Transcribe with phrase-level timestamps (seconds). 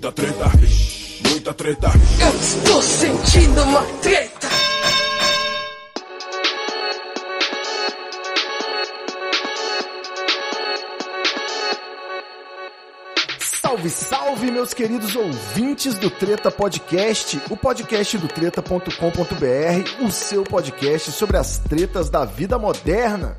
[0.00, 0.44] Muita treta,
[1.28, 1.90] muita treta.
[2.22, 4.48] Eu estou sentindo uma treta.
[13.38, 21.12] Salve, salve, meus queridos ouvintes do Treta Podcast, o podcast do treta.com.br, o seu podcast
[21.12, 23.36] sobre as tretas da vida moderna.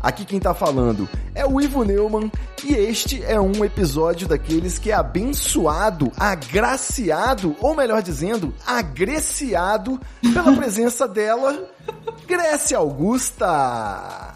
[0.00, 2.30] Aqui quem tá falando é o Ivo Neumann
[2.64, 10.00] e este é um episódio daqueles que é abençoado, agraciado, ou melhor dizendo, agreciado
[10.32, 11.68] pela presença dela,
[12.26, 14.34] Grécia Augusta.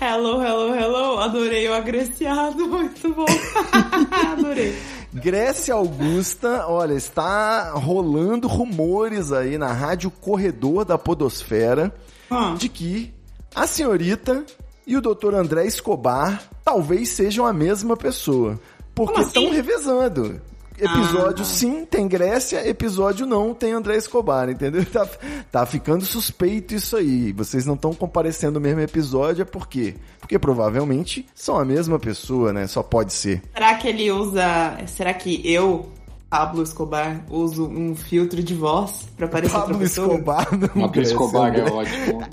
[0.00, 1.18] Hello, hello, hello.
[1.18, 3.26] Adorei o agreciado, muito bom.
[4.32, 4.76] Adorei.
[5.12, 11.92] Grécia Augusta, olha, está rolando rumores aí na Rádio Corredor da Podosfera
[12.30, 12.54] Ah.
[12.56, 13.12] de que
[13.54, 14.42] a senhorita
[14.86, 15.34] e o Dr.
[15.34, 18.58] André Escobar talvez sejam a mesma pessoa.
[18.94, 19.38] Porque Como assim?
[19.40, 20.40] estão revezando.
[20.78, 21.46] Episódio Ah.
[21.46, 24.84] sim tem Grécia, episódio não tem André Escobar, entendeu?
[24.90, 25.06] Tá,
[25.52, 27.30] tá ficando suspeito isso aí.
[27.32, 29.94] Vocês não estão comparecendo no mesmo episódio, é por quê?
[30.18, 32.66] Porque provavelmente são a mesma pessoa, né?
[32.66, 33.42] Só pode ser.
[33.52, 34.76] Será que ele usa.
[34.86, 35.88] Será que eu,
[36.28, 40.10] Pablo Escobar, uso um filtro de voz pra parecer Pablo professor?
[40.10, 42.22] Escobar não Pablo Escobar é ótimo.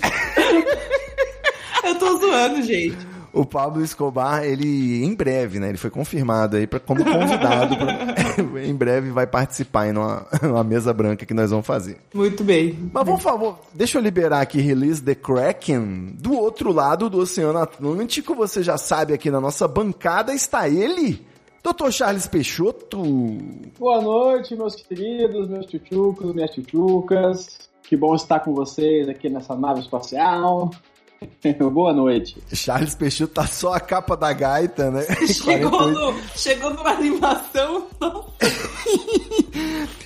[1.84, 2.96] Eu tô zoando, gente.
[3.32, 5.68] O Pablo Escobar, ele em breve, né?
[5.68, 7.76] Ele foi confirmado aí pra, como convidado.
[7.76, 8.34] pra-
[8.66, 11.98] em breve vai participar em uma, uma mesa branca que nós vamos fazer.
[12.12, 12.90] Muito bem.
[12.92, 16.16] Mas por favor, deixa eu liberar aqui Release the Kraken.
[16.20, 21.24] Do outro lado do Oceano Atlântico, você já sabe, aqui na nossa bancada está ele,
[21.62, 21.90] Dr.
[21.92, 23.00] Charles Peixoto.
[23.78, 27.70] Boa noite, meus queridos, meus tchutchucos, minhas tchutchucas.
[27.84, 30.70] Que bom estar com vocês aqui nessa nave espacial.
[31.72, 32.42] Boa noite.
[32.52, 35.02] Charles Peixoto tá só a capa da gaita, né?
[35.28, 35.92] Chegou, 48.
[35.92, 37.86] no, chegou numa animação.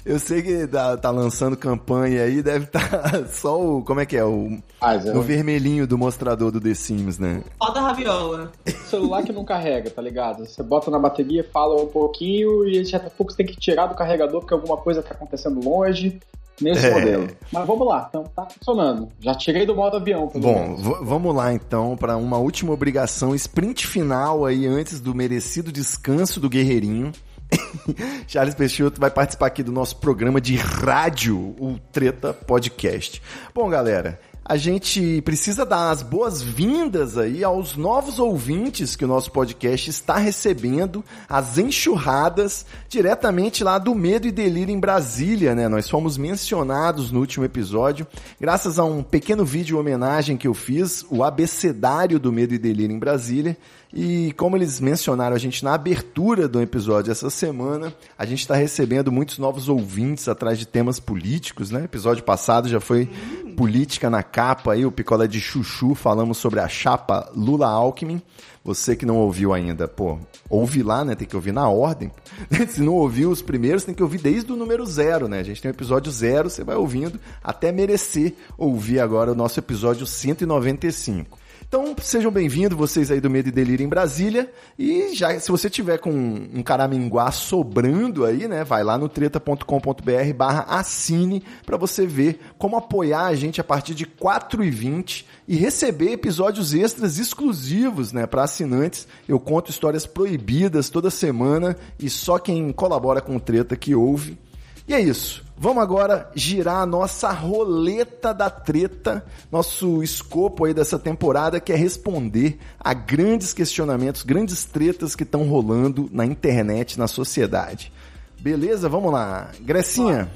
[0.04, 3.82] Eu sei que tá, tá lançando campanha aí, deve estar só o.
[3.82, 4.24] Como é que é?
[4.24, 7.42] O, Mas é o vermelhinho do mostrador do The Sims, né?
[7.58, 8.52] Foda raviola.
[8.90, 10.44] celular que não carrega, tá ligado?
[10.44, 13.86] Você bota na bateria, fala um pouquinho e já a pouco você tem que tirar
[13.86, 16.20] do carregador porque alguma coisa tá acontecendo longe.
[16.60, 16.90] Nesse É.
[16.94, 17.28] modelo.
[17.52, 19.08] Mas vamos lá, então tá funcionando.
[19.20, 24.44] Já tirei do modo avião, Bom, vamos lá então para uma última obrigação, sprint final
[24.44, 27.10] aí antes do merecido descanso do Guerreirinho.
[28.26, 33.20] Charles Peixoto vai participar aqui do nosso programa de rádio, o Treta Podcast.
[33.54, 39.32] Bom, galera, a gente precisa dar as boas-vindas aí aos novos ouvintes que o nosso
[39.32, 45.66] podcast está recebendo, as enxurradas diretamente lá do Medo e Delírio em Brasília, né?
[45.66, 48.06] Nós fomos mencionados no último episódio,
[48.38, 52.94] graças a um pequeno vídeo homenagem que eu fiz, o abecedário do Medo e Delírio
[52.94, 53.56] em Brasília.
[53.96, 58.56] E como eles mencionaram a gente na abertura do episódio essa semana, a gente está
[58.56, 61.84] recebendo muitos novos ouvintes atrás de temas políticos, né?
[61.84, 63.08] Episódio passado já foi
[63.56, 68.20] política na capa aí, o picolé de chuchu, falamos sobre a chapa Lula-Alckmin.
[68.64, 70.18] Você que não ouviu ainda, pô,
[70.50, 71.14] ouve lá, né?
[71.14, 72.10] Tem que ouvir na ordem.
[72.68, 75.38] Se não ouviu os primeiros, tem que ouvir desde o número zero, né?
[75.38, 79.60] A gente tem o episódio zero, você vai ouvindo até merecer ouvir agora o nosso
[79.60, 81.43] episódio 195.
[81.76, 84.48] Então, sejam bem-vindos, vocês aí do Medo e Delírio em Brasília.
[84.78, 90.34] E já, se você tiver com um caraminguá sobrando aí, né, vai lá no treta.com.br
[90.36, 95.56] barra assine para você ver como apoiar a gente a partir de R$ 4,20 e
[95.56, 99.08] receber episódios extras exclusivos, né, para assinantes.
[99.26, 104.38] Eu conto histórias proibidas toda semana e só quem colabora com o Treta que ouve.
[104.86, 105.42] E é isso.
[105.56, 111.76] Vamos agora girar a nossa roleta da treta, nosso escopo aí dessa temporada, que é
[111.76, 117.92] responder a grandes questionamentos, grandes tretas que estão rolando na internet, na sociedade.
[118.40, 118.88] Beleza?
[118.88, 119.52] Vamos lá.
[119.60, 120.30] Grecinha,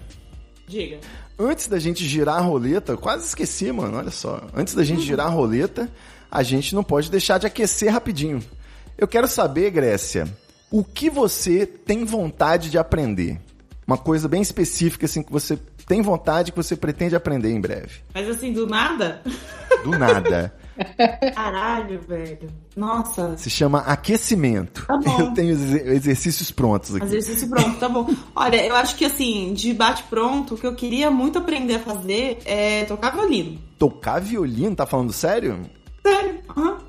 [0.67, 1.01] Diga.
[1.39, 4.41] antes da gente girar a roleta, quase esqueci, mano, olha só.
[4.55, 5.91] Antes da gente girar a roleta,
[6.31, 8.43] a gente não pode deixar de aquecer rapidinho.
[8.97, 10.27] Eu quero saber, Grécia,
[10.71, 13.41] o que você tem vontade de aprender?
[13.89, 18.01] Uma coisa bem específica, assim, que você tem vontade, que você pretende aprender em breve.
[18.15, 19.23] Mas assim, do nada?
[19.83, 20.55] Do nada.
[21.35, 22.49] Caralho, velho.
[22.77, 23.35] Nossa.
[23.39, 24.85] Se chama aquecimento.
[24.87, 25.21] Tá bom.
[25.21, 27.07] Eu tenho exer- exercícios prontos aqui.
[27.07, 28.15] Exercício pronto, tá bom.
[28.37, 31.81] Olha, eu acho que assim, de bate pronto, o que eu queria muito aprender a
[31.81, 33.59] fazer é tocar violino.
[33.79, 35.61] Tocar violino, tá falando sério?
[36.09, 36.39] Sério?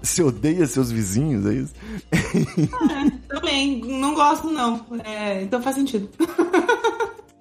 [0.01, 1.73] Você odeia seus vizinhos, é isso?
[2.11, 4.85] É, também, não gosto não.
[5.03, 6.09] É, então faz sentido.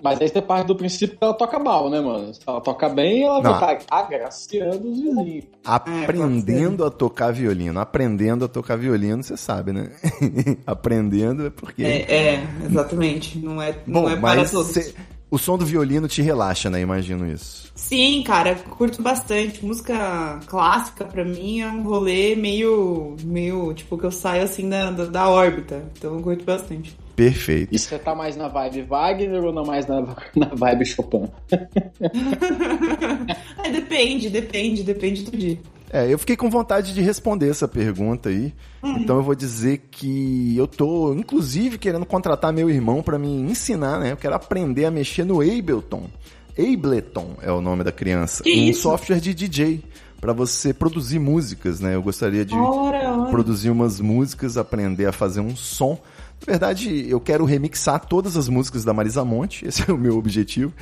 [0.00, 2.32] Mas aí você parte do princípio que ela toca mal, né, mano?
[2.32, 3.58] Se ela toca bem, ela Não.
[3.58, 5.44] vai estar agraciando os vizinhos.
[5.64, 7.80] Aprendendo a tocar violino.
[7.80, 9.90] Aprendendo a tocar violino, você sabe, né?
[10.64, 11.82] Aprendendo é porque.
[11.82, 13.38] É, é, exatamente.
[13.40, 14.70] Não é, Bom, não é para mas todos.
[14.70, 14.94] cê-
[15.30, 16.80] o som do violino te relaxa, né?
[16.80, 17.70] Imagino isso.
[17.74, 19.64] Sim, cara, curto bastante.
[19.64, 23.16] Música clássica, pra mim, é um rolê meio.
[23.24, 23.72] meio.
[23.74, 25.84] tipo, que eu saio assim da, da, da órbita.
[25.96, 26.96] Então eu curto bastante.
[27.14, 27.74] Perfeito.
[27.74, 30.00] E você tá mais na vibe Wagner ou não mais na,
[30.34, 31.28] na vibe Chopin?
[33.64, 35.58] É, depende, depende, depende do dia.
[35.90, 38.52] É, eu fiquei com vontade de responder essa pergunta aí.
[38.82, 43.98] Então eu vou dizer que eu tô, inclusive, querendo contratar meu irmão pra me ensinar,
[43.98, 44.12] né?
[44.12, 46.08] Eu quero aprender a mexer no Ableton.
[46.58, 48.42] Ableton é o nome da criança.
[48.42, 48.82] Que um isso?
[48.82, 49.82] software de DJ
[50.20, 51.94] pra você produzir músicas, né?
[51.94, 53.30] Eu gostaria de Ora, ora.
[53.30, 55.98] produzir umas músicas, aprender a fazer um som.
[56.40, 60.16] Na verdade, eu quero remixar todas as músicas da Marisa Monte, esse é o meu
[60.16, 60.72] objetivo,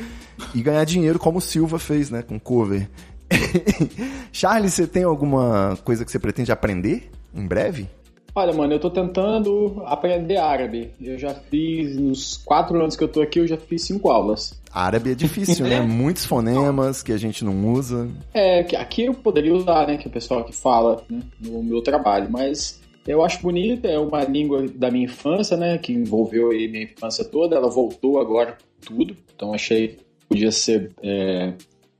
[0.55, 2.88] e ganhar dinheiro como o Silva fez, né, com cover.
[4.32, 7.88] Charles, você tem alguma coisa que você pretende aprender em breve?
[8.34, 10.90] Olha, mano, eu tô tentando aprender árabe.
[11.00, 14.61] Eu já fiz, nos quatro anos que eu tô aqui, eu já fiz cinco aulas.
[14.70, 15.81] Árabe é difícil, né?
[15.81, 18.11] Muitos fonemas que a gente não usa.
[18.34, 21.62] É, que aqui eu poderia usar, né, que é o pessoal que fala né, no
[21.62, 26.50] meu trabalho, mas eu acho bonita, é uma língua da minha infância, né, que envolveu
[26.50, 31.55] aí minha infância toda, ela voltou agora tudo, então achei que podia ser é,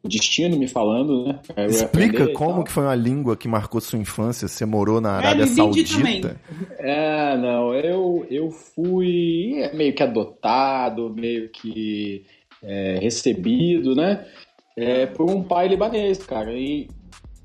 [0.06, 1.38] destino me falando, né.
[1.56, 4.49] eu Explica como que foi uma língua que marcou sua infância.
[4.49, 6.41] Você morou na Arábia eu entendi Saudita.
[6.79, 12.25] É, não, eu, eu fui meio que adotado, meio que
[12.62, 14.25] é, recebido, né?
[14.76, 16.53] É, por um pai libanês, cara.
[16.53, 16.88] E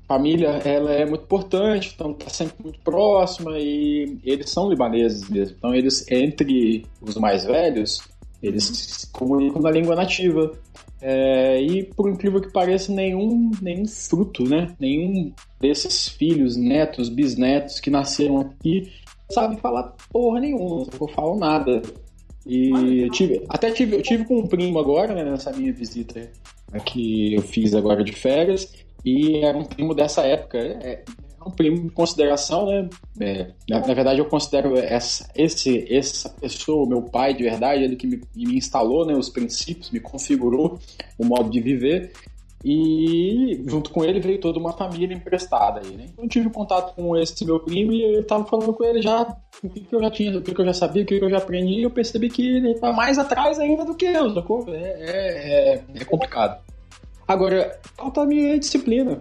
[0.06, 5.56] família, ela é muito importante, então tá sempre muito próxima e eles são libaneses mesmo.
[5.56, 8.02] Então eles, entre os mais velhos,
[8.42, 10.52] eles se comunicam na língua nativa.
[11.00, 14.74] É, e por incrível que pareça, nenhum, nenhum fruto, né?
[14.78, 18.92] Nenhum desses filhos, netos, bisnetos que nasceram aqui
[19.32, 21.82] sabe falar porra nenhuma, não falam nada.
[22.46, 26.30] E eu tive, até tive, eu tive com um primo agora, né, nessa minha visita
[26.84, 28.72] que eu fiz agora de férias,
[29.04, 30.58] e era um primo dessa época.
[30.58, 31.04] É
[31.46, 32.88] um primo de consideração, né?
[33.20, 37.96] É, na, na verdade, eu considero essa, esse, essa pessoa, meu pai de verdade, ele
[37.96, 40.78] que me, me instalou né, os princípios, me configurou
[41.18, 42.12] o modo de viver.
[42.64, 46.06] E junto com ele veio toda uma família emprestada aí, né?
[46.12, 49.36] Então eu tive contato com esse meu primo e eu tava falando com ele já
[49.62, 51.24] o que, que eu já tinha, o que, que eu já sabia, o que, que
[51.24, 54.32] eu já aprendi, e eu percebi que ele tá mais atrás ainda do que eu,
[54.32, 54.64] sacou?
[54.68, 56.62] É, é, é, é complicado.
[57.26, 59.20] Agora, falta a minha disciplina.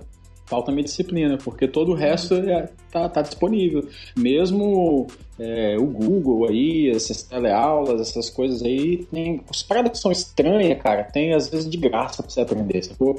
[0.51, 3.87] Falta minha disciplina, porque todo o resto é, tá, tá disponível.
[4.17, 5.07] Mesmo
[5.39, 9.41] é, o Google aí, essas teleaulas, essas coisas aí, tem.
[9.49, 12.81] As paradas que são estranhas, cara, tem às vezes de graça pra você aprender?
[12.99, 13.15] O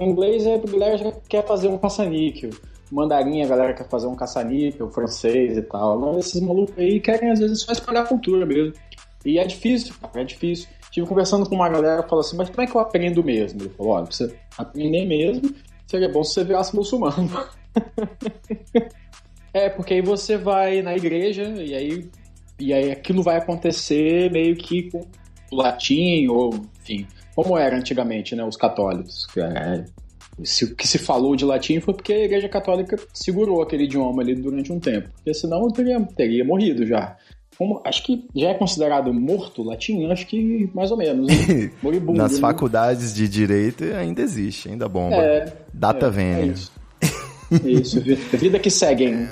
[0.00, 2.50] inglês é a galera quer fazer um caça-níquel.
[2.92, 5.98] Mandarim a galera quer fazer um caça-níquel, francês e tal.
[5.98, 8.74] Mas esses malucos aí querem às vezes só espalhar a cultura mesmo.
[9.24, 10.68] E é difícil, cara, é difícil.
[10.82, 13.60] Estive conversando com uma galera falou assim, mas como é que eu aprendo mesmo?
[13.60, 15.52] Ele falou, olha, você aprender mesmo,
[15.86, 17.30] seria bom se você virasse muçulmano.
[19.52, 22.10] é, porque aí você vai na igreja e aí,
[22.58, 25.06] e aí aquilo vai acontecer meio que com
[25.52, 26.50] o latim, ou
[26.80, 29.26] enfim, como era antigamente, né, os católicos.
[29.36, 29.84] É,
[30.44, 34.22] se, o que se falou de latim foi porque a igreja católica segurou aquele idioma
[34.22, 35.08] ali durante um tempo.
[35.14, 37.16] Porque senão teria, teria morrido já.
[37.84, 40.04] Acho que já é considerado morto latim?
[40.10, 41.26] Acho que mais ou menos.
[41.26, 41.70] Né?
[41.82, 42.38] Moribundo, Nas né?
[42.40, 45.16] faculdades de direito ainda existe, ainda bomba.
[45.16, 46.42] É, Data é, vênia.
[46.42, 46.72] É isso.
[47.64, 49.28] isso, vi- vida que seguem.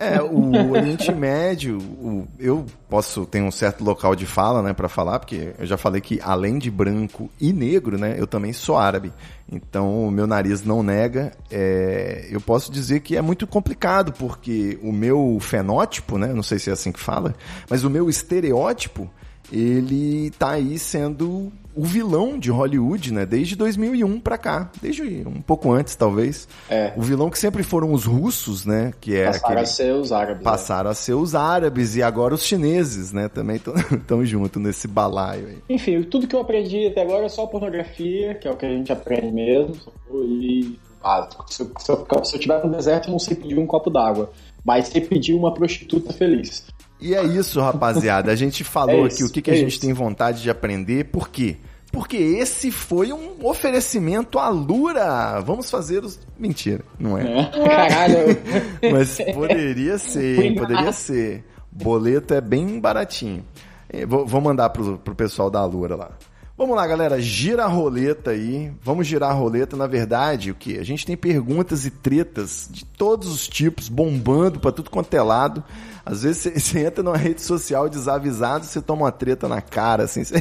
[0.00, 4.88] É, o Oriente Médio, o- eu posso ter um certo local de fala, né, para
[4.88, 8.76] falar, porque eu já falei que além de branco e negro, né, eu também sou
[8.76, 9.12] árabe.
[9.50, 11.32] Então o meu nariz não nega.
[11.50, 16.58] É, eu posso dizer que é muito complicado porque o meu fenótipo, né, não sei
[16.58, 17.34] se é assim que fala,
[17.68, 19.10] mas o meu estereótipo
[19.52, 23.26] ele tá aí sendo o vilão de Hollywood, né?
[23.26, 26.46] Desde 2001 pra cá, desde um pouco antes talvez.
[26.68, 26.92] É.
[26.96, 28.92] O vilão que sempre foram os russos, né?
[29.00, 30.38] Que é Passaram aquele a ser os árabes.
[30.38, 30.50] né?
[30.50, 33.28] passaram a ser os árabes e agora os chineses, né?
[33.28, 35.58] Também estão junto nesse balaio aí.
[35.68, 38.70] Enfim, tudo que eu aprendi até agora é só pornografia, que é o que a
[38.70, 39.74] gente aprende mesmo.
[40.12, 41.44] E básico.
[41.52, 43.90] Se eu, se eu, se eu tiver no deserto, eu não sei pedir um copo
[43.90, 44.30] d'água.
[44.64, 46.64] Mas sei pedir uma prostituta feliz.
[47.00, 48.30] E é isso, rapaziada.
[48.32, 49.80] A gente falou É aqui isso, o que, que a é gente isso.
[49.80, 51.04] tem vontade de aprender.
[51.06, 51.56] Por quê?
[51.92, 55.40] Porque esse foi um oferecimento à Lura.
[55.40, 56.18] Vamos fazer os.
[56.38, 57.22] Mentira, não é?
[57.24, 57.50] né?
[57.52, 58.16] Caralho.
[58.92, 61.44] Mas poderia ser, poderia ser.
[61.70, 63.44] Boleto é bem baratinho.
[63.88, 66.10] Eh, Vou, mandar pro, pro pessoal da Alura lá.
[66.56, 68.72] Vamos lá, galera, gira a roleta aí.
[68.80, 69.76] Vamos girar a roleta.
[69.76, 70.78] Na verdade, o que?
[70.78, 75.20] A gente tem perguntas e tretas de todos os tipos, bombando pra tudo quanto é
[75.20, 75.64] lado.
[76.06, 80.22] Às vezes você entra numa rede social desavisado, você toma uma treta na cara, assim,
[80.22, 80.40] você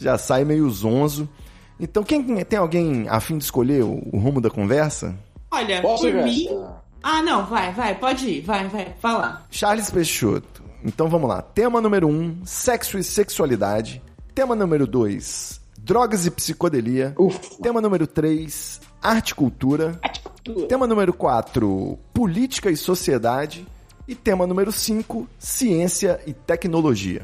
[0.00, 1.28] já sai meio zonzo.
[1.78, 5.14] Então, quem tem alguém a fim de escolher o, o rumo da conversa?
[5.48, 6.48] Olha, Posso por mim.
[7.02, 9.42] Ah, não, vai, vai, pode ir, vai, vai, fala.
[9.50, 10.62] Charles Peixoto.
[10.84, 11.40] Então vamos lá.
[11.40, 14.02] Tema número 1, um, sexo e sexualidade.
[14.34, 17.14] Tema número 2, drogas e psicodelia.
[17.18, 17.62] Ufa.
[17.62, 20.00] Tema número 3, arte e cultura.
[20.68, 23.66] Tema número 4, política e sociedade.
[24.08, 27.22] E tema número 5, ciência e tecnologia.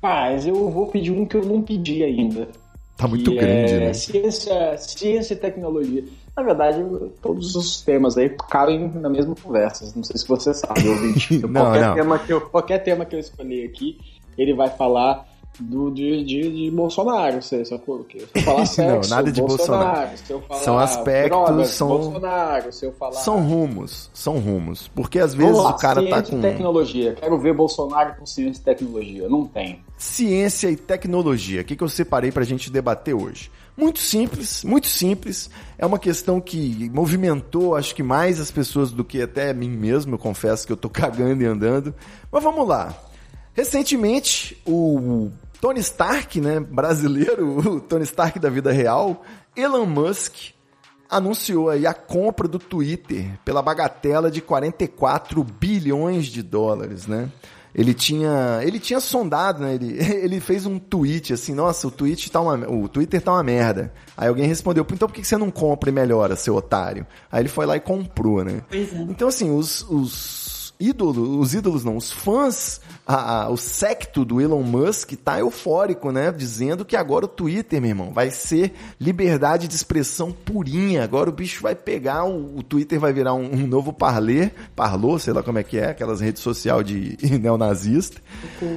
[0.00, 2.48] Paz, eu vou pedir um que eu não pedi ainda.
[2.96, 3.94] Tá muito que grande, é né?
[3.94, 6.04] Ciência, ciência e tecnologia.
[6.36, 6.84] Na verdade,
[7.22, 9.92] todos os temas aí cabem na mesma conversa.
[9.94, 11.38] Não sei se você sabe, ouvinte.
[11.46, 11.94] Não, qualquer, não.
[11.94, 13.98] Tema que eu, qualquer tema que eu escolher aqui,
[14.36, 15.26] ele vai falar
[15.60, 17.42] do, de, de, de Bolsonaro.
[17.42, 20.10] Se, se, eu, for- se eu falar sexo, nada de Bolsonaro.
[20.18, 22.72] Se eu falar São aspectos, drogas, são- Bolsonaro.
[22.72, 23.12] Se eu falar...
[23.20, 24.88] São rumos, são rumos.
[24.88, 27.14] Porque às vezes lá, o cara tá ciência com e tecnologia.
[27.14, 29.28] Quero ver Bolsonaro com ciência e tecnologia.
[29.28, 29.80] Não tem.
[29.98, 31.60] ciência e tecnologia.
[31.60, 33.50] O que, que eu separei pra gente debater hoje?
[33.76, 35.50] Muito simples, muito simples.
[35.76, 40.14] É uma questão que movimentou, acho que mais as pessoas do que até mim mesmo.
[40.14, 41.92] Eu confesso que eu tô cagando e andando.
[42.30, 42.94] Mas vamos lá.
[43.52, 45.30] Recentemente, o
[45.64, 49.22] Tony Stark, né, brasileiro, o Tony Stark da vida real,
[49.56, 50.50] Elon Musk,
[51.08, 57.30] anunciou aí a compra do Twitter pela bagatela de 44 bilhões de dólares, né?
[57.74, 59.74] Ele tinha, ele tinha sondado, né?
[59.74, 63.42] Ele, ele fez um tweet assim, nossa, o tweet tá uma, o Twitter tá uma
[63.42, 63.90] merda.
[64.14, 67.06] Aí alguém respondeu, então por que você não compra e melhora, seu otário?
[67.32, 68.60] Aí ele foi lá e comprou, né?
[68.68, 68.96] Pois é.
[68.98, 70.43] Então assim, os, os
[70.78, 76.10] ídolos, os ídolos não, os fãs, a, a- o secto do Elon Musk tá eufórico,
[76.10, 76.32] né?
[76.32, 81.02] Dizendo que agora o Twitter, meu irmão, vai ser liberdade de expressão purinha.
[81.04, 85.18] Agora o bicho vai pegar, o, o Twitter vai virar um, um novo parler, parlô,
[85.18, 88.20] sei lá como é que é, aquelas redes sociais de neonazista.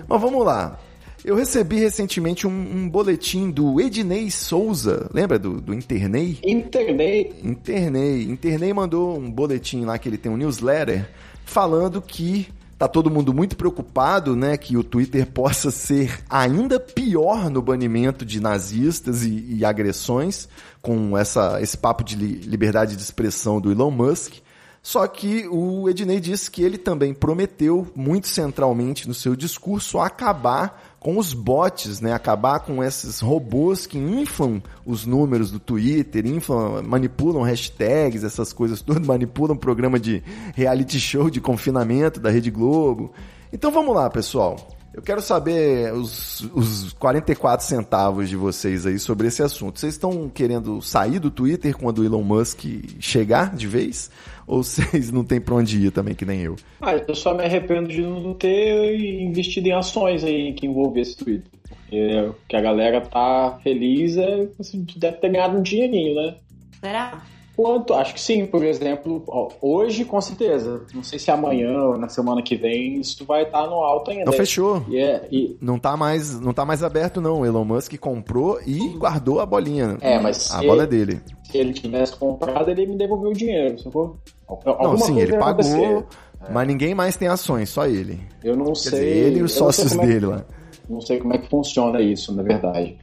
[0.07, 0.79] Mas vamos lá.
[1.25, 6.37] Eu recebi recentemente um, um boletim do Ednei Souza, lembra do, do Internei?
[6.43, 7.33] Internei.
[7.43, 8.23] Internei.
[8.23, 11.09] Internei mandou um boletim lá que ele tem um newsletter
[11.47, 17.49] falando que tá todo mundo muito preocupado, né, que o Twitter possa ser ainda pior
[17.49, 20.47] no banimento de nazistas e, e agressões
[20.81, 24.35] com essa, esse papo de li- liberdade de expressão do Elon Musk.
[24.83, 30.86] Só que o Ednei disse que ele também prometeu, muito centralmente no seu discurso, acabar
[30.99, 32.13] com os bots, né?
[32.13, 38.81] Acabar com esses robôs que inflam os números do Twitter, inflam, manipulam hashtags, essas coisas
[38.81, 40.23] todas, manipulam programa de
[40.55, 43.11] reality show de confinamento da Rede Globo.
[43.51, 44.76] Então vamos lá, pessoal.
[44.97, 49.79] Eu quero saber os, os 44 centavos de vocês aí sobre esse assunto.
[49.79, 52.65] Vocês estão querendo sair do Twitter quando o Elon Musk
[52.99, 54.09] chegar de vez?
[54.47, 56.55] Ou vocês não têm pra onde ir também, que nem eu?
[56.81, 61.15] Ah, eu só me arrependo de não ter investido em ações aí que envolvem esse
[61.15, 61.51] Twitter.
[61.69, 66.15] Porque o que a galera tá feliz é que você deve ter ganhado um dinheirinho,
[66.15, 66.35] né?
[66.81, 67.21] Será?
[67.57, 67.95] Quanto?
[67.95, 70.83] Acho que sim, por exemplo, ó, hoje com certeza.
[70.93, 74.25] Não sei se amanhã ou na semana que vem isso vai estar no alto ainda.
[74.25, 74.85] Não fechou.
[74.87, 77.43] E é, e- Não tá mais, não tá mais aberto não.
[77.43, 79.97] Elon Musk comprou e guardou a bolinha.
[80.01, 81.19] É, mas a se- bola é dele.
[81.49, 84.17] se ele tivesse comprado, ele me devolveu o dinheiro, sacou?
[84.47, 86.05] Alguma Não, sim, ele pagou, acontecer.
[86.51, 88.19] mas ninguém mais tem ações, só ele.
[88.43, 88.91] Eu não Quer sei.
[88.91, 90.45] dizer, ele e os sócios é dele lá.
[90.87, 92.97] Não sei como é que funciona isso, na verdade.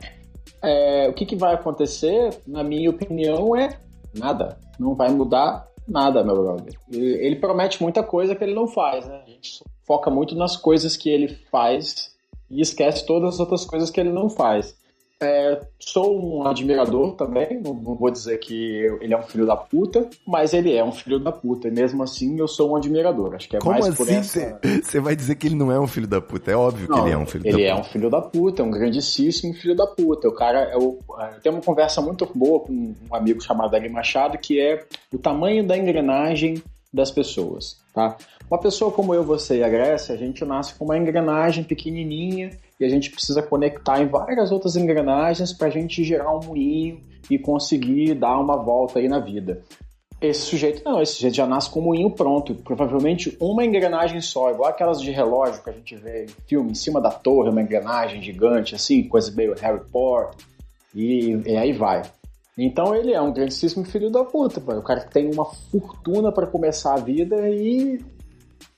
[0.63, 3.69] É, o que, que vai acontecer, na minha opinião, é
[4.15, 4.59] nada.
[4.79, 6.75] Não vai mudar nada, meu brother.
[6.91, 9.23] Ele, promete muita coisa que ele não faz, né?
[9.27, 12.15] A gente foca muito nas coisas que ele faz
[12.51, 14.77] e esquece todas as outras coisas que ele não faz.
[15.25, 19.47] É, sou um admirador também, não, não vou dizer que eu- ele é um filho
[19.47, 22.77] da puta, mas ele é um filho da puta, e mesmo assim eu sou um
[22.77, 23.35] admirador.
[23.35, 24.61] Acho que é Como mais por assim essa...
[24.83, 26.51] você vai dizer que ele não é um filho da puta?
[26.51, 27.81] É óbvio que Não, ele é um filho ele da é puta.
[27.81, 30.29] um filho da puta, é um grandíssimo filho da puta.
[30.29, 30.99] O cara é o.
[31.35, 35.19] Eu tenho uma conversa muito boa com um amigo chamado Ari Machado, que é o
[35.19, 36.63] tamanho da engrenagem
[36.93, 38.17] das pessoas, tá?
[38.51, 42.51] Uma pessoa como eu, você e a Grécia, a gente nasce com uma engrenagem pequenininha
[42.79, 47.01] e a gente precisa conectar em várias outras engrenagens para a gente gerar um moinho
[47.31, 49.63] e conseguir dar uma volta aí na vida.
[50.21, 52.55] Esse sujeito não, esse sujeito já nasce com o moinho pronto.
[52.55, 56.75] Provavelmente uma engrenagem só, igual aquelas de relógio que a gente vê em filme, em
[56.75, 60.47] cima da torre, uma engrenagem gigante, assim, coisa meio Harry Potter.
[60.95, 62.03] E, e aí vai.
[62.57, 64.73] Então ele é um grandíssimo filho da puta, pô.
[64.73, 68.01] o cara que tem uma fortuna para começar a vida e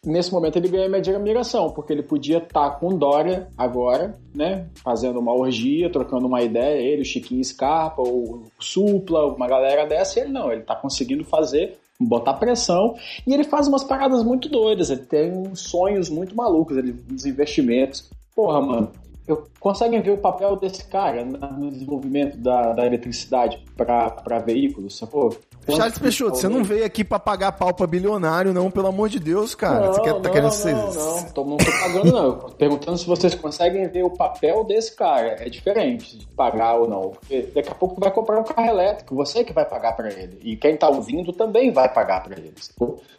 [0.06, 4.68] nesse momento ele ganha minha admiração, porque ele podia estar tá com Dória agora, né?
[4.76, 10.18] Fazendo uma orgia, trocando uma ideia, ele, o Chiquinho Scarpa, o Supla, uma galera dessa,
[10.18, 12.94] e ele não, ele tá conseguindo fazer botar pressão
[13.26, 17.24] e ele faz umas paradas muito doidas, ele tem uns sonhos muito malucos, ele, uns
[17.24, 18.10] investimentos.
[18.34, 18.92] Porra, mano,
[19.26, 25.36] eu, conseguem ver o papel desse cara no desenvolvimento da, da eletricidade para veículos, sacou?
[25.74, 29.18] Charles Peixoto, você não veio aqui para pagar pau pra bilionário, não, pelo amor de
[29.18, 29.86] Deus, cara.
[29.86, 30.74] Não, você quer, tá não, querendo não, ser.
[30.74, 32.32] Não, não, tô, não tô pagando, não.
[32.38, 35.36] Tô perguntando se vocês conseguem ver o papel desse cara.
[35.40, 37.10] É diferente de pagar ou não.
[37.10, 40.12] Porque daqui a pouco tu vai comprar um carro elétrico, você que vai pagar para
[40.12, 40.38] ele.
[40.42, 42.54] E quem tá ouvindo também vai pagar para ele.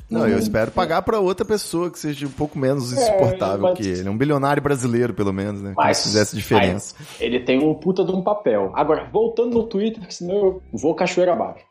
[0.09, 3.69] Não, eu espero pagar para outra pessoa que seja um pouco menos é, insuportável é,
[3.71, 3.77] mas...
[3.77, 4.07] que ele.
[4.07, 5.73] Um bilionário brasileiro, pelo menos, né?
[5.75, 6.95] Mas, que fizesse diferença.
[7.19, 8.71] ele tem um puta de um papel.
[8.73, 11.66] Agora, voltando no Twitter, senão eu vou cachoeira abaixo.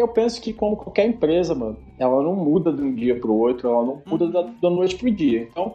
[0.00, 3.68] Eu penso que, como qualquer empresa, mano, ela não muda de um dia pro outro,
[3.68, 5.42] ela não muda da, da noite pro dia.
[5.42, 5.74] Então,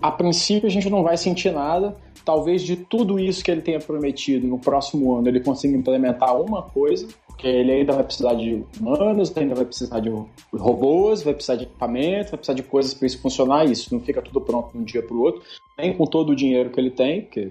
[0.00, 1.96] a princípio, a gente não vai sentir nada.
[2.24, 6.62] Talvez de tudo isso que ele tenha prometido no próximo ano, ele consiga implementar uma
[6.62, 10.10] coisa, porque ele ainda vai precisar de humanos, ainda vai precisar de
[10.52, 13.64] robôs, vai precisar de equipamento, vai precisar de coisas para isso funcionar.
[13.64, 15.42] Isso não fica tudo pronto de um dia para o outro,
[15.76, 17.50] nem com todo o dinheiro que ele tem, porque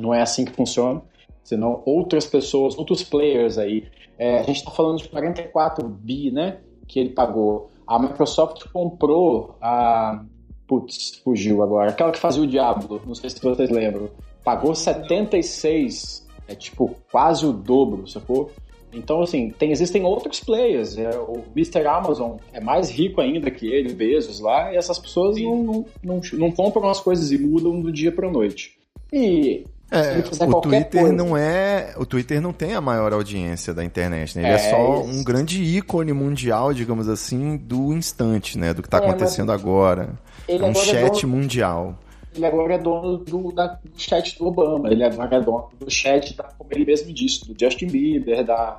[0.00, 1.02] não é assim que funciona.
[1.44, 3.84] Senão outras pessoas, outros players aí
[4.18, 6.58] é, a gente está falando de 44 bi, né?
[6.86, 7.70] Que ele pagou.
[7.86, 10.24] A Microsoft comprou a.
[10.66, 11.90] Putz, fugiu agora.
[11.90, 14.08] Aquela que fazia o Diablo, não sei se vocês lembram.
[14.44, 18.50] Pagou 76, é tipo quase o dobro, sacou?
[18.92, 20.96] Então, assim, tem, existem outros players.
[20.98, 21.86] É, o Mr.
[21.86, 26.20] Amazon é mais rico ainda que ele, Bezos lá, e essas pessoas não, não, não,
[26.34, 28.78] não compram as coisas e mudam do dia para noite.
[29.12, 31.14] E é, o Twitter coisa.
[31.14, 31.94] não é.
[31.98, 34.42] O Twitter não tem a maior audiência da internet, né?
[34.42, 35.10] Ele é, é só isso.
[35.10, 38.72] um grande ícone mundial, digamos assim, do instante, né?
[38.72, 39.52] Do que está é, agora.
[39.52, 40.18] agora.
[40.48, 41.98] é um agora é chat dono, mundial.
[42.34, 45.90] Ele agora é dono do, da, do chat do Obama, ele agora é dono do
[45.90, 48.78] chat, da, como ele mesmo disse, do Justin Bieber, da,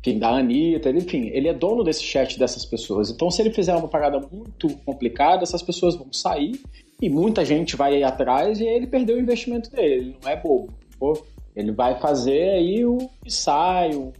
[0.00, 3.10] enfim, da Anitta, enfim, ele é dono desse chat dessas pessoas.
[3.10, 6.60] Então, se ele fizer uma parada muito complicada, essas pessoas vão sair
[7.00, 9.94] e muita gente vai atrás e ele perdeu o investimento dele.
[9.94, 10.72] Ele não é bobo.
[10.98, 11.22] Pô,
[11.54, 14.12] ele vai fazer aí o ensaio,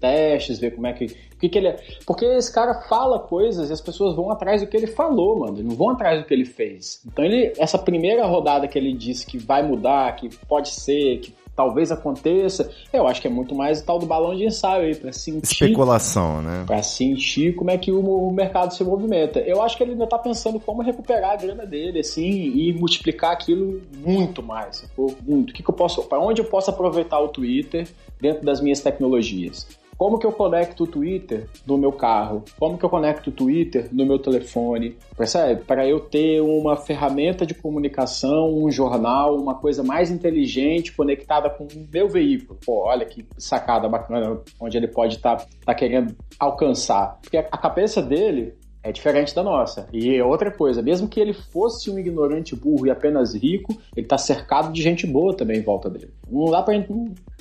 [0.00, 1.06] testes, ver como é que.
[1.06, 1.76] O que, que ele é.
[2.04, 5.62] Porque esse cara fala coisas e as pessoas vão atrás do que ele falou, mano.
[5.62, 7.02] Não vão atrás do que ele fez.
[7.06, 7.52] Então ele.
[7.58, 12.70] Essa primeira rodada que ele disse que vai mudar, que pode ser, que talvez aconteça.
[12.92, 15.42] Eu acho que é muito mais o tal do balão de ensaio aí, para sentir.
[15.42, 16.62] Especulação, né?
[16.64, 19.40] Para sentir como é que o, o, mercado se movimenta.
[19.40, 23.32] Eu acho que ele ainda tá pensando como recuperar a grana dele, assim, e multiplicar
[23.32, 24.88] aquilo muito mais.
[25.26, 25.50] Muito.
[25.50, 26.04] O que, que eu posso.
[26.04, 27.88] Para onde eu posso aproveitar o Twitter
[28.20, 29.66] dentro das minhas tecnologias?
[29.98, 32.44] Como que eu conecto o Twitter no meu carro?
[32.56, 34.96] Como que eu conecto o Twitter no meu telefone?
[35.16, 35.64] Percebe?
[35.64, 41.64] Para eu ter uma ferramenta de comunicação, um jornal, uma coisa mais inteligente conectada com
[41.64, 42.56] o meu veículo.
[42.64, 47.18] Pô, olha que sacada bacana onde ele pode estar tá, tá querendo alcançar.
[47.20, 49.88] Porque a cabeça dele é diferente da nossa.
[49.92, 54.06] E é outra coisa, mesmo que ele fosse um ignorante burro e apenas rico, ele
[54.06, 56.10] tá cercado de gente boa também em volta dele.
[56.30, 56.74] Não dá pra.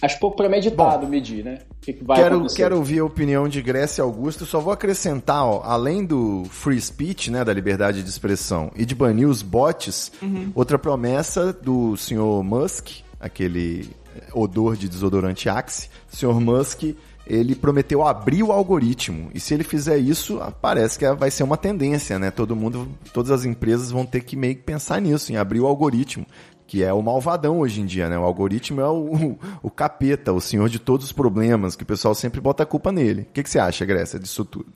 [0.02, 1.60] Acho pouco premeditado Bom, medir, né?
[1.71, 2.58] O que, que vai quero, acontecer.
[2.58, 4.45] quero ouvir a opinião de Grécia Augusto.
[4.45, 8.93] Só vou acrescentar, ó, além do free speech, né, da liberdade de expressão, e de
[8.93, 10.52] banir os bots, uhum.
[10.54, 13.89] outra promessa do senhor Musk, aquele
[14.34, 16.95] odor de desodorante Axe, o senhor Musk
[17.30, 19.30] ele prometeu abrir o algoritmo.
[19.34, 22.32] E se ele fizer isso, parece que vai ser uma tendência, né?
[22.32, 25.68] Todo mundo, todas as empresas vão ter que meio que pensar nisso, em abrir o
[25.68, 26.26] algoritmo.
[26.66, 28.18] Que é o malvadão hoje em dia, né?
[28.18, 32.16] O algoritmo é o, o capeta, o senhor de todos os problemas, que o pessoal
[32.16, 33.22] sempre bota a culpa nele.
[33.22, 34.68] O que, que você acha, Grécia, disso tudo?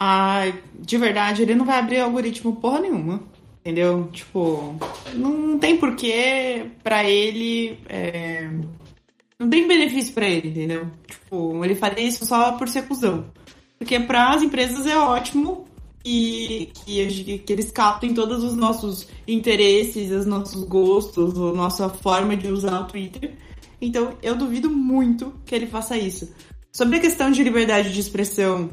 [0.00, 3.20] Ah, de verdade, ele não vai abrir algoritmo porra nenhuma.
[3.64, 4.08] Entendeu?
[4.12, 4.74] Tipo,
[5.14, 8.50] não tem porquê pra ele é,
[9.42, 10.86] não tem benefício para ele, entendeu?
[11.06, 13.26] Tipo, ele faria isso só por ser cuzão.
[13.76, 15.64] Porque para as empresas é ótimo
[16.04, 22.36] e que, que eles captem todos os nossos interesses, os nossos gostos, a nossa forma
[22.36, 23.34] de usar o Twitter.
[23.80, 26.32] Então, eu duvido muito que ele faça isso.
[26.70, 28.70] Sobre a questão de liberdade de expressão,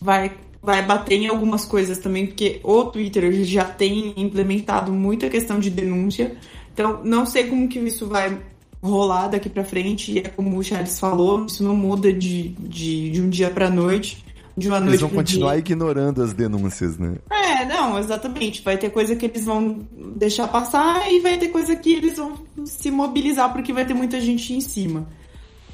[0.00, 5.58] vai, vai bater em algumas coisas também, porque o Twitter já tem implementado muita questão
[5.58, 6.36] de denúncia.
[6.72, 8.40] Então, não sei como que isso vai
[8.82, 10.12] rolar daqui para frente.
[10.12, 13.70] E é como o Charles falou, isso não muda de, de, de um dia para
[13.70, 14.24] noite.
[14.54, 15.60] De uma eles vão continuar dia.
[15.60, 17.16] ignorando as denúncias, né?
[17.30, 18.60] É, não, exatamente.
[18.62, 22.34] Vai ter coisa que eles vão deixar passar e vai ter coisa que eles vão
[22.66, 25.08] se mobilizar porque vai ter muita gente em cima.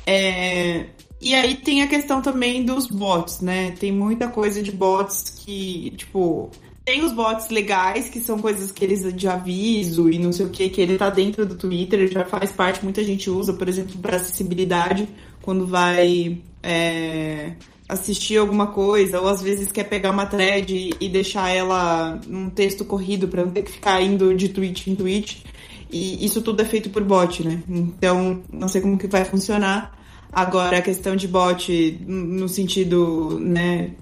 [0.07, 0.87] É...
[1.21, 3.73] E aí tem a questão também dos bots, né?
[3.73, 6.49] Tem muita coisa de bots que, tipo,
[6.89, 10.49] tem os bots legais, que são coisas que eles de aviso e não sei o
[10.49, 13.99] que, que ele tá dentro do Twitter, já faz parte, muita gente usa, por exemplo,
[13.99, 15.07] para acessibilidade,
[15.43, 17.53] quando vai é,
[17.87, 22.87] assistir alguma coisa, ou às vezes quer pegar uma thread e deixar ela num texto
[22.87, 25.45] corrido para não ter que ficar indo de tweet em tweet.
[25.93, 27.63] E isso tudo é feito por bot, né?
[27.69, 29.98] Então, não sei como que vai funcionar.
[30.33, 33.93] Agora, a questão de bot no sentido, né,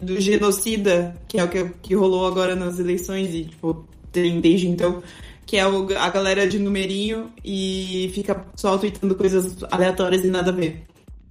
[0.00, 4.68] do genocida, que é o que, que rolou agora nas eleições e, tipo, tem desde
[4.68, 5.02] então,
[5.44, 10.50] que é o, a galera de numerinho e fica só tweetando coisas aleatórias e nada
[10.50, 10.84] a ver.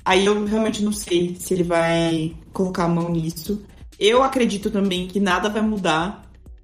[0.06, 3.62] Aí eu realmente não sei se ele vai colocar a mão nisso.
[4.00, 6.24] Eu acredito também que nada vai mudar,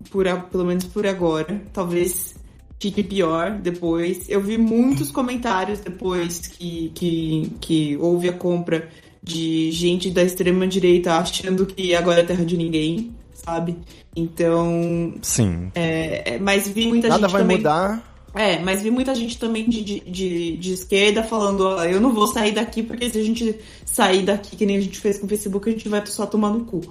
[0.09, 1.61] por, pelo menos por agora.
[1.73, 2.35] Talvez
[2.79, 4.29] fique pior depois.
[4.29, 8.89] Eu vi muitos comentários depois que, que, que houve a compra
[9.21, 13.77] de gente da extrema direita achando que agora é terra de ninguém, sabe?
[14.15, 15.15] Então.
[15.21, 15.71] Sim.
[15.73, 17.31] É, é mas vi muita Nada gente.
[17.31, 17.57] vai também...
[17.57, 18.15] mudar.
[18.35, 22.13] É, mas vi muita gente também de, de, de, de esquerda falando, ó, eu não
[22.13, 25.25] vou sair daqui porque se a gente sair daqui, que nem a gente fez com
[25.25, 26.81] o Facebook, a gente vai só tomar no cu.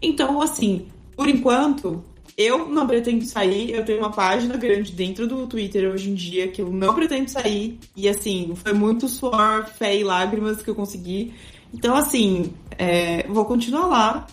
[0.00, 2.02] Então, assim, por enquanto,
[2.36, 6.48] eu não pretendo sair, eu tenho uma página grande dentro do Twitter hoje em dia
[6.48, 7.78] que eu não pretendo sair.
[7.96, 11.32] E assim, foi muito suor, fé e lágrimas que eu consegui.
[11.72, 14.26] Então, assim, é, vou continuar lá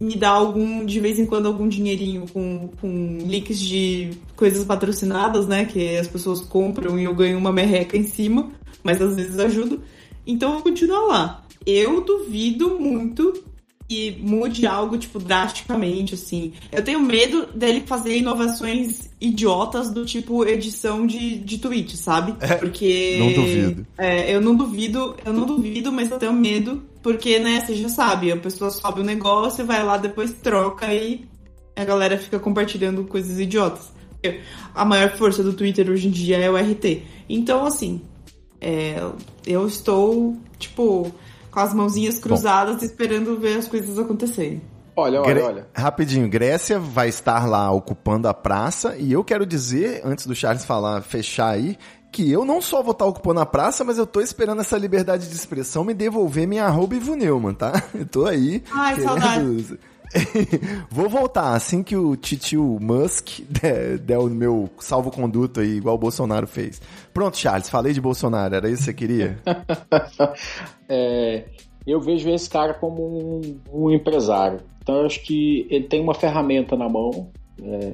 [0.00, 5.46] me dá algum, de vez em quando, algum dinheirinho com, com links de coisas patrocinadas,
[5.46, 5.64] né?
[5.64, 8.50] Que as pessoas compram e eu ganho uma merreca em cima,
[8.82, 9.82] mas às vezes ajudo.
[10.26, 11.44] Então eu vou continuar lá.
[11.64, 13.42] Eu duvido muito
[13.88, 16.52] que mude algo, tipo, drasticamente, assim.
[16.72, 22.34] Eu tenho medo dele fazer inovações idiotas do tipo edição de, de tweet, sabe?
[22.40, 23.16] É, Porque.
[23.18, 23.86] não duvido.
[23.96, 27.88] É, eu não duvido, eu não duvido, mas eu tenho medo, porque, né, você já
[27.88, 31.24] sabe, a pessoa sobe o negócio, vai lá, depois troca e
[31.76, 33.94] a galera fica compartilhando coisas idiotas.
[34.74, 37.02] A maior força do Twitter hoje em dia é o RT.
[37.28, 38.00] Então, assim,
[38.60, 38.96] é,
[39.46, 41.12] eu estou, tipo
[41.56, 42.84] com as mãozinhas cruzadas, Bom.
[42.84, 44.60] esperando ver as coisas acontecerem.
[44.94, 45.68] Olha, olha, olha.
[45.74, 50.66] Rapidinho, Grécia vai estar lá ocupando a praça e eu quero dizer, antes do Charles
[50.66, 51.78] falar, fechar aí,
[52.12, 55.30] que eu não só vou estar ocupando a praça, mas eu tô esperando essa liberdade
[55.30, 57.72] de expressão me devolver minha arroba Ivo Neumann, tá?
[57.94, 58.62] Eu tô aí.
[58.70, 59.08] Ai, querendo...
[59.08, 59.78] saudade.
[60.90, 65.98] Vou voltar assim que o titio Musk der, der o meu salvo-conduto aí, igual o
[65.98, 66.80] Bolsonaro fez.
[67.12, 69.38] Pronto, Charles, falei de Bolsonaro, era isso que você queria?
[70.88, 71.44] é,
[71.86, 74.60] eu vejo esse cara como um, um, empresário.
[74.82, 77.30] Então acho que ele tem uma ferramenta na mão.
[77.62, 77.92] É,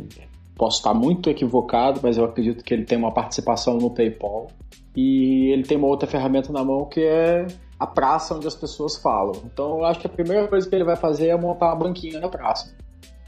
[0.56, 4.48] posso estar muito equivocado, mas eu acredito que ele tem uma participação no PayPal.
[4.94, 7.46] E ele tem uma outra ferramenta na mão que é
[7.82, 9.34] a praça onde as pessoas falam.
[9.44, 12.20] Então eu acho que a primeira coisa que ele vai fazer é montar uma banquinha
[12.20, 12.72] na praça.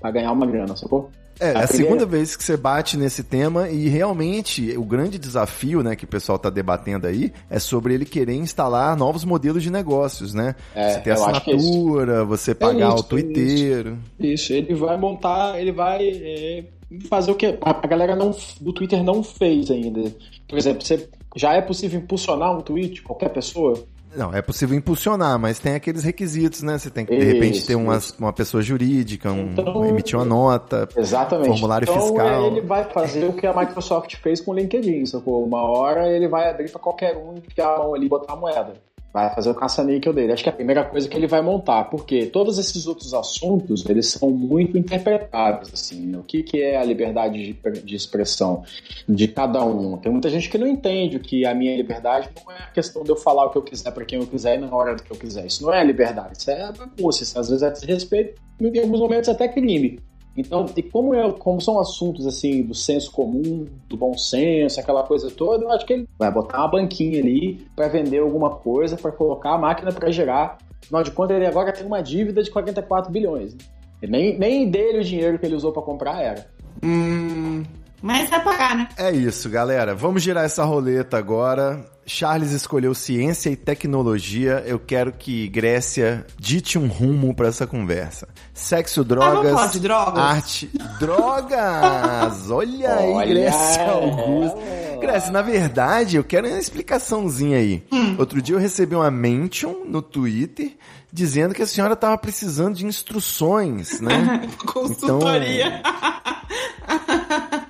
[0.00, 1.10] Pra ganhar uma grana, sacou?
[1.40, 5.18] É, é a, a segunda vez que você bate nesse tema e realmente o grande
[5.18, 9.60] desafio, né, que o pessoal está debatendo aí é sobre ele querer instalar novos modelos
[9.60, 10.54] de negócios, né?
[10.72, 13.96] É, você ter assinatura, é você pagar é isso, o Twitter.
[14.20, 14.52] Isso.
[14.52, 14.52] isso.
[14.52, 16.64] ele vai montar, ele vai é,
[17.08, 20.14] fazer o que a galera não, do Twitter não fez ainda.
[20.46, 23.74] Por exemplo, você, já é possível impulsionar um tweet, qualquer pessoa?
[24.16, 26.78] Não, é possível impulsionar, mas tem aqueles requisitos, né?
[26.78, 30.24] Você tem que, de isso, repente, ter uma, uma pessoa jurídica, um, então, emitir uma
[30.24, 31.48] nota, exatamente.
[31.48, 32.46] formulário então, fiscal.
[32.46, 35.44] ele vai fazer o que a Microsoft fez com o LinkedIn, sacou?
[35.44, 38.36] Uma hora ele vai abrir para qualquer um enfiar a mão ali e botar a
[38.36, 38.74] moeda
[39.14, 40.32] vai fazer o caça-níquel dele.
[40.32, 43.88] Acho que é a primeira coisa que ele vai montar, porque todos esses outros assuntos,
[43.88, 46.18] eles são muito interpretáveis, assim, né?
[46.18, 48.64] o que, que é a liberdade de, de, expressão
[49.08, 49.96] de cada um.
[49.98, 53.10] Tem muita gente que não entende que a minha liberdade não é a questão de
[53.10, 55.12] eu falar o que eu quiser para quem eu quiser e na hora do que
[55.12, 55.46] eu quiser.
[55.46, 59.28] Isso não é liberdade, isso é bagunça, isso às vezes é desrespeito, em alguns momentos
[59.28, 60.00] até crime.
[60.36, 65.04] Então, e como, é, como são assuntos assim do senso comum, do bom senso, aquela
[65.04, 68.96] coisa toda, eu acho que ele vai botar uma banquinha ali para vender alguma coisa,
[68.96, 70.58] para colocar a máquina para gerar.
[70.82, 73.54] Afinal de contas, ele agora tem uma dívida de 44 bilhões.
[73.54, 74.08] Né?
[74.08, 76.46] Nem, nem dele o dinheiro que ele usou para comprar era.
[76.82, 77.62] Hum,
[78.02, 78.88] mas vai pagar, né?
[78.98, 79.94] É isso, galera.
[79.94, 81.84] Vamos girar essa roleta agora.
[82.06, 84.62] Charles escolheu ciência e tecnologia.
[84.66, 88.28] Eu quero que Grécia dite um rumo para essa conversa.
[88.52, 90.24] Sexo, drogas, ah, drogas.
[90.24, 92.50] arte, drogas.
[92.52, 93.26] Olha aí, Olha.
[93.26, 94.58] Grécia Augusto.
[95.00, 97.82] Grécia, na verdade, eu quero uma explicaçãozinha aí.
[97.92, 98.16] Hum.
[98.18, 100.72] Outro dia eu recebi uma mention no Twitter
[101.12, 104.48] dizendo que a senhora estava precisando de instruções, né?
[104.66, 105.80] Consultoria.
[105.80, 107.60] Então...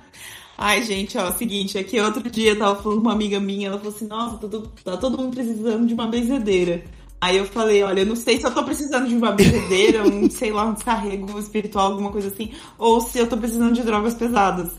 [0.57, 3.77] Ai, gente, ó, seguinte, aqui outro dia eu tava falando com uma amiga minha, ela
[3.77, 6.83] falou assim, nossa, todo, tá todo mundo precisando de uma benzedeira.
[7.19, 10.29] Aí eu falei, olha, eu não sei se eu tô precisando de uma bebedeira, um,
[10.29, 14.13] sei lá, um descarrego espiritual, alguma coisa assim, ou se eu tô precisando de drogas
[14.13, 14.71] pesadas.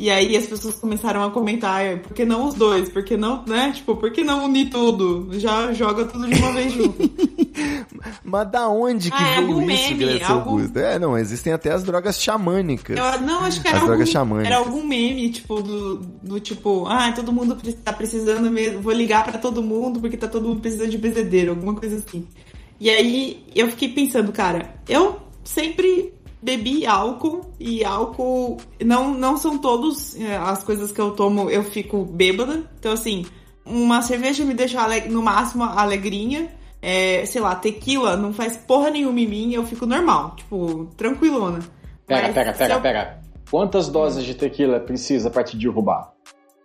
[0.00, 2.88] E aí as pessoas começaram a comentar, por que não os dois?
[2.88, 3.70] Por que não, né?
[3.74, 5.28] Tipo, por que não unir tudo?
[5.38, 6.96] Já joga tudo de uma vez junto.
[8.24, 10.78] Mas da onde que Ah, é veio algum isso, meme, algum-?
[10.78, 12.96] É, não, existem até as drogas xamânicas.
[12.96, 14.46] Eu, não, acho que era As algum, drogas xamânicas.
[14.50, 19.22] era algum meme, tipo, do, do tipo, ah, todo mundo tá precisando mesmo, vou ligar
[19.22, 22.26] pra todo mundo porque tá todo mundo precisando de bezedeiro, alguma coisa assim.
[22.80, 29.58] E aí eu fiquei pensando, cara, eu sempre bebi álcool e álcool não, não são
[29.58, 32.64] todos é, as coisas que eu tomo, eu fico bêbada.
[32.78, 33.26] Então, assim,
[33.64, 36.48] uma cerveja me deixa no máximo alegrinha.
[36.82, 41.58] É, sei lá, tequila não faz porra nenhuma em mim, eu fico normal, tipo, tranquilona.
[42.06, 43.20] Pega, Mas pega, pega, eu- pega.
[43.50, 46.12] Quantas doses de tequila precisa pra te derrubar?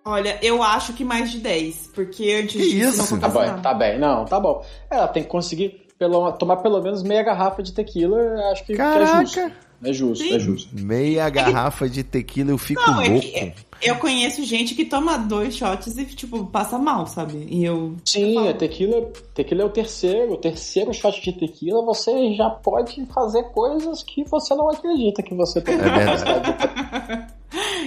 [0.05, 3.13] Olha, eu acho que mais de 10, porque antes Que disso isso?
[3.15, 3.61] não Tá nada.
[3.61, 3.99] tá bem.
[3.99, 4.63] Não, tá bom.
[4.89, 8.17] Ela tem que conseguir pelo, tomar pelo menos meia garrafa de tequila,
[8.51, 9.21] acho que, que é Caraca!
[9.25, 9.51] justo.
[9.83, 10.33] É justo, Sim.
[10.35, 10.69] é justo.
[10.73, 13.21] Meia garrafa de tequila eu fico Não, é louco.
[13.21, 17.45] que eu conheço gente que toma dois shots e, tipo, passa mal, sabe?
[17.49, 17.95] E eu.
[18.05, 20.33] Sim, a tequila, tequila é o terceiro.
[20.33, 25.35] O terceiro shot de tequila você já pode fazer coisas que você não acredita que
[25.35, 25.75] você tem.
[25.75, 27.35] É verdade.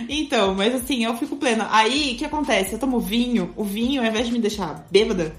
[0.08, 1.68] Então, mas assim, eu fico plena.
[1.70, 2.72] Aí, o que acontece?
[2.72, 5.34] Eu tomo vinho, o vinho, ao invés de me deixar bêbada,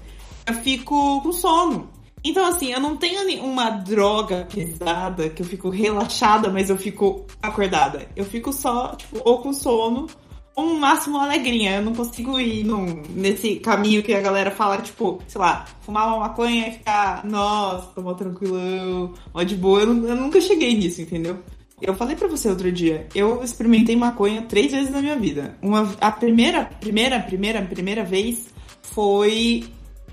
[0.46, 1.88] eu fico com sono.
[2.22, 6.76] Então, assim, eu não tenho ni- uma droga pesada que eu fico relaxada, mas eu
[6.76, 8.06] fico acordada.
[8.14, 10.06] Eu fico só, tipo, ou com sono,
[10.54, 11.76] ou no máximo alegrinha.
[11.76, 16.08] Eu não consigo ir num- nesse caminho que a galera fala, tipo, sei lá, fumar
[16.08, 19.80] uma maconha e ficar, nossa, tomar tranquilão, ó de boa.
[19.80, 21.38] Eu, eu nunca cheguei nisso, entendeu?
[21.80, 25.56] Eu falei pra você outro dia, eu experimentei maconha três vezes na minha vida.
[25.62, 28.50] Uma, a primeira, primeira, primeira, primeira vez
[28.82, 29.64] foi.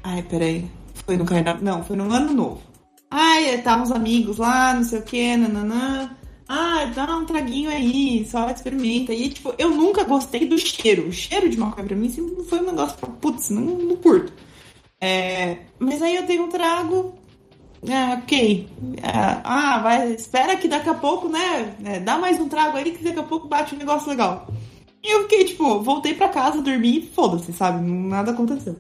[0.02, 0.66] Ai, peraí.
[1.08, 1.64] Foi no carnaval.
[1.64, 2.62] Não, foi no ano novo.
[3.10, 6.12] Ai, estavam os amigos lá, não sei o que, nananã.
[6.50, 9.14] Ah, dá um traguinho aí, só experimenta.
[9.14, 11.08] E, tipo, eu nunca gostei do cheiro.
[11.08, 14.34] O cheiro de maconha pra mim sempre foi um negócio, putz, não, não curto.
[15.00, 17.16] É, mas aí eu dei um trago,
[17.88, 18.68] é, ok.
[18.98, 21.74] É, ah, vai, espera que daqui a pouco, né?
[21.86, 24.48] é, dá mais um trago aí que daqui a pouco bate um negócio legal.
[25.02, 27.80] E eu fiquei, tipo, voltei pra casa, dormi e foda-se, sabe?
[27.90, 28.76] Nada aconteceu.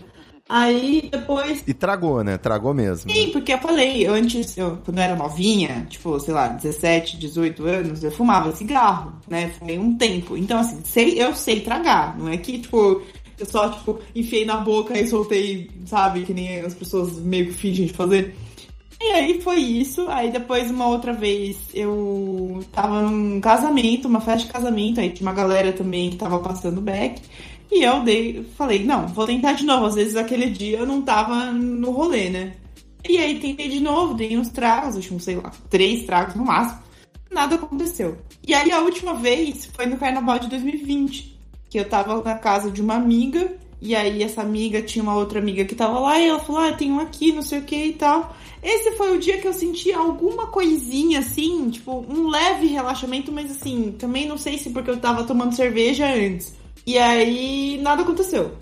[0.49, 1.63] Aí depois.
[1.67, 2.37] E tragou, né?
[2.37, 3.11] Tragou mesmo.
[3.11, 3.31] Sim, né?
[3.33, 8.03] porque eu falei, antes, eu, quando eu era novinha, tipo, sei lá, 17, 18 anos,
[8.03, 9.49] eu fumava cigarro, né?
[9.59, 10.37] Fumei um tempo.
[10.37, 12.17] Então, assim, sei, eu sei tragar.
[12.17, 13.01] Não é que, tipo,
[13.37, 16.23] eu só, tipo, enfiei na boca e soltei, sabe?
[16.23, 18.33] Que nem as pessoas meio que fingem de fazer.
[18.99, 20.07] E aí foi isso.
[20.09, 25.27] Aí depois, uma outra vez, eu tava num casamento, uma festa de casamento, aí tinha
[25.27, 27.21] uma galera também que tava passando back.
[27.71, 29.85] E eu dei, falei, não, vou tentar de novo.
[29.85, 32.53] Às vezes aquele dia eu não tava no rolê, né?
[33.07, 36.45] E aí tentei de novo, dei uns tragos, acho que, sei lá, três tragos no
[36.45, 36.81] máximo.
[37.31, 38.17] Nada aconteceu.
[38.45, 41.37] E aí a última vez foi no carnaval de 2020,
[41.69, 45.39] que eu tava na casa de uma amiga, e aí essa amiga tinha uma outra
[45.39, 47.75] amiga que tava lá, e ela falou, ah, tem um aqui, não sei o que
[47.75, 48.35] e tal.
[48.63, 53.51] Esse foi o dia que eu senti alguma coisinha assim, tipo, um leve relaxamento, mas
[53.51, 56.56] assim, também não sei se porque eu tava tomando cerveja antes.
[56.87, 58.53] E aí nada aconteceu.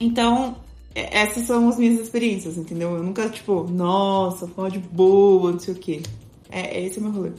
[0.00, 0.56] Então,
[0.96, 2.96] é- essas são as minhas experiências, entendeu?
[2.96, 6.02] Eu nunca, tipo, nossa, fuma de boa, não sei o quê.
[6.50, 7.30] É, esse é o meu rolê.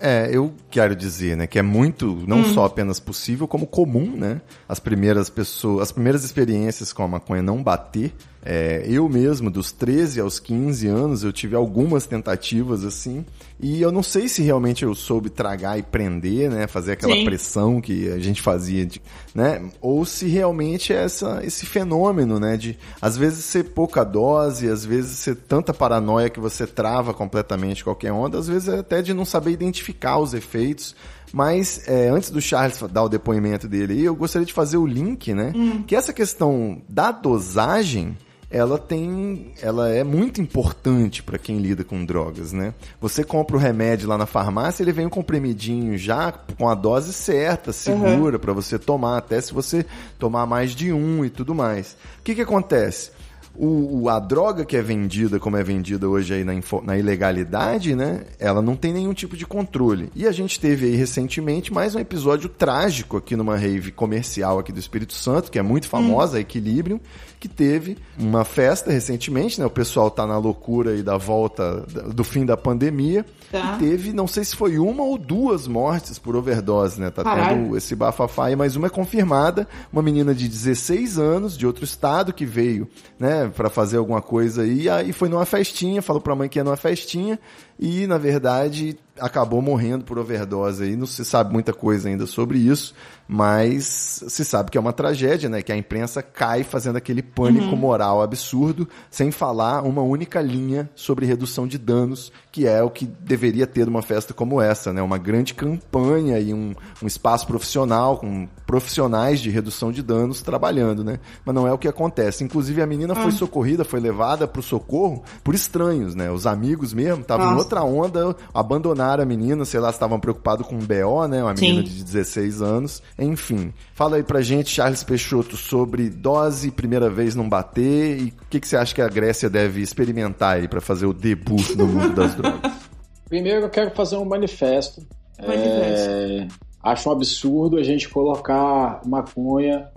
[0.00, 2.52] É, eu quero dizer, né, que é muito, não Hum.
[2.54, 4.40] só apenas possível, como comum, né?
[4.68, 8.12] As primeiras pessoas, as primeiras experiências com a maconha não bater.
[8.46, 13.24] É, eu mesmo, dos 13 aos 15 anos, eu tive algumas tentativas assim,
[13.58, 17.24] e eu não sei se realmente eu soube tragar e prender, né, fazer aquela Sim.
[17.24, 19.00] pressão que a gente fazia, de-
[19.34, 24.68] né, ou se realmente é essa, esse fenômeno, né, de às vezes ser pouca dose,
[24.68, 29.00] às vezes ser tanta paranoia que você trava completamente qualquer onda, às vezes é até
[29.00, 30.94] de não saber identificar os efeitos.
[31.32, 34.86] Mas é, antes do Charles dar o depoimento dele aí, eu gostaria de fazer o
[34.86, 35.52] link, né?
[35.84, 38.16] Que essa questão da dosagem,
[38.54, 42.72] ela tem, ela é muito importante para quem lida com drogas, né?
[43.00, 47.12] Você compra o remédio lá na farmácia, ele vem um comprimidinho já com a dose
[47.12, 49.84] certa, segura para você tomar, até se você
[50.20, 51.96] tomar mais de um e tudo mais.
[52.20, 53.10] O que que acontece?
[53.56, 58.24] O, a droga que é vendida, como é vendida hoje aí na, na ilegalidade, né?
[58.38, 60.10] Ela não tem nenhum tipo de controle.
[60.14, 64.72] E a gente teve aí recentemente mais um episódio trágico aqui numa rave comercial aqui
[64.72, 66.98] do Espírito Santo, que é muito famosa, a Equilibrium,
[67.44, 69.66] que teve uma festa recentemente, né?
[69.66, 73.26] O pessoal tá na loucura aí da volta do fim da pandemia.
[73.52, 73.76] Tá.
[73.76, 77.10] E teve, não sei se foi uma ou duas mortes por overdose, né?
[77.10, 77.64] Tá Caralho.
[77.64, 81.84] tendo esse bafafá aí, mas uma é confirmada, uma menina de 16 anos, de outro
[81.84, 86.00] estado, que veio, né, né, para fazer alguma coisa aí, e aí foi numa festinha,
[86.00, 87.38] falou pra mãe que ia numa festinha,
[87.78, 92.58] e na verdade acabou morrendo por overdose aí, não se sabe muita coisa ainda sobre
[92.58, 92.94] isso,
[93.28, 97.66] mas se sabe que é uma tragédia, né, que a imprensa cai fazendo aquele pânico
[97.66, 97.76] Uhum.
[97.76, 103.06] moral absurdo, sem falar uma única linha sobre redução de danos, que é o que
[103.06, 108.18] deveria ter numa festa como essa, né, uma grande campanha e um, um espaço profissional
[108.18, 112.44] com profissionais de redução de danos trabalhando, né, mas não é o que acontece.
[112.44, 113.22] Inclusive a menina Ah.
[113.22, 117.82] foi socorrida, foi levada pro socorro por estranhos, né, os amigos mesmo estavam em outra
[117.82, 121.92] onda, abandonaram a menina, sei lá, estavam preocupados com um BO, né, uma menina Sim.
[121.94, 123.02] de 16 anos.
[123.18, 128.46] Enfim, fala aí pra gente, Charles Peixoto, sobre dose, primeira vez não bater e o
[128.50, 131.86] que, que você acha que a Grécia deve experimentar aí pra fazer o debut no
[131.86, 132.72] mundo das drogas?
[133.28, 135.06] Primeiro eu quero fazer um manifesto.
[135.40, 136.10] Manifesto.
[136.10, 136.48] É,
[136.82, 139.88] acho um absurdo a gente colocar maconha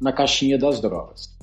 [0.00, 1.34] na caixinha das drogas.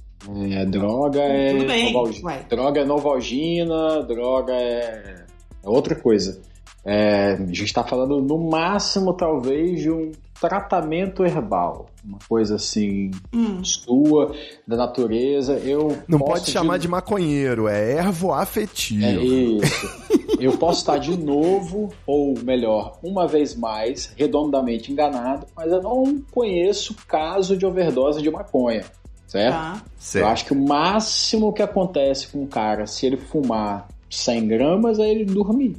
[0.52, 5.26] É, droga é Tudo bem, droga é novalgina, droga é,
[5.64, 6.42] é outra coisa.
[6.86, 13.12] É, a gente está falando no máximo talvez de um tratamento herbal, uma coisa assim
[13.34, 13.64] Hum.
[13.64, 14.34] sua
[14.68, 15.54] da natureza.
[15.64, 19.06] Eu Não pode chamar de maconheiro, é ervo afetivo.
[19.06, 20.12] é isso.
[20.40, 26.20] Eu posso estar de novo, ou melhor, uma vez mais, redondamente enganado, mas eu não
[26.32, 28.84] conheço caso de overdose de maconha,
[29.28, 29.56] certo?
[29.76, 30.26] Eu Certo.
[30.28, 35.08] acho que o máximo que acontece com um cara, se ele fumar 100 gramas, é
[35.08, 35.78] ele dormir.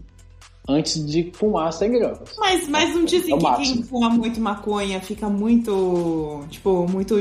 [0.68, 2.20] Antes de fumar 100 gramas.
[2.38, 6.44] Mas, mas não dizem É que quem fuma muito maconha fica muito.
[6.51, 7.18] Tipo, muito.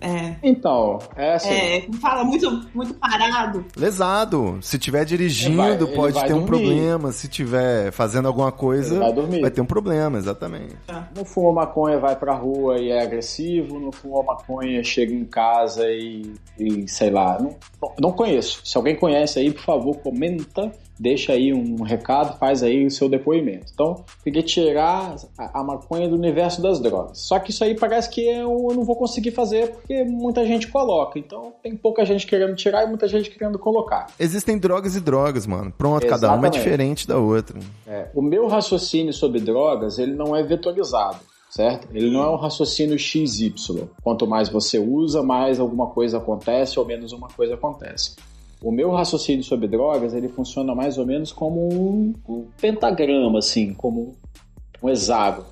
[0.00, 0.34] É.
[0.42, 1.48] Então, é assim.
[1.50, 3.64] é fala muito, muito parado.
[3.76, 4.58] Lesado.
[4.60, 6.48] Se tiver dirigindo, vai- pode vai ter um dormir.
[6.66, 7.12] problema.
[7.12, 9.50] Se tiver fazendo alguma coisa, vai dormir.
[9.52, 10.74] ter um problema, exatamente.
[11.14, 13.78] Não fuma maconha, vai pra rua e é agressivo.
[13.78, 17.38] Não fuma maconha, chega em casa e, e sei lá.
[17.40, 17.54] Não,
[18.00, 18.60] não conheço.
[18.64, 20.72] Se alguém conhece aí, por favor, comenta.
[21.00, 23.72] Deixa aí um recado, faz aí o seu depoimento.
[23.72, 27.20] Então, queria tirar a, a maconha do universo das drogas.
[27.20, 30.68] Só que isso aí parece que eu, eu não vou conseguir fazer porque muita gente
[30.68, 31.18] coloca.
[31.18, 34.08] Então, tem pouca gente querendo tirar e muita gente querendo colocar.
[34.20, 35.72] Existem drogas e drogas, mano.
[35.72, 36.58] Pronto, cada uma é Exatamente.
[36.58, 37.58] diferente da outra.
[37.86, 41.88] É, o meu raciocínio sobre drogas, ele não é vetorizado, certo?
[41.94, 43.54] Ele não é um raciocínio XY.
[44.02, 48.16] Quanto mais você usa, mais alguma coisa acontece ou menos uma coisa acontece.
[48.62, 53.72] O meu raciocínio sobre drogas, ele funciona mais ou menos como um, um pentagrama, assim,
[53.72, 54.14] como
[54.82, 55.46] um hexágono.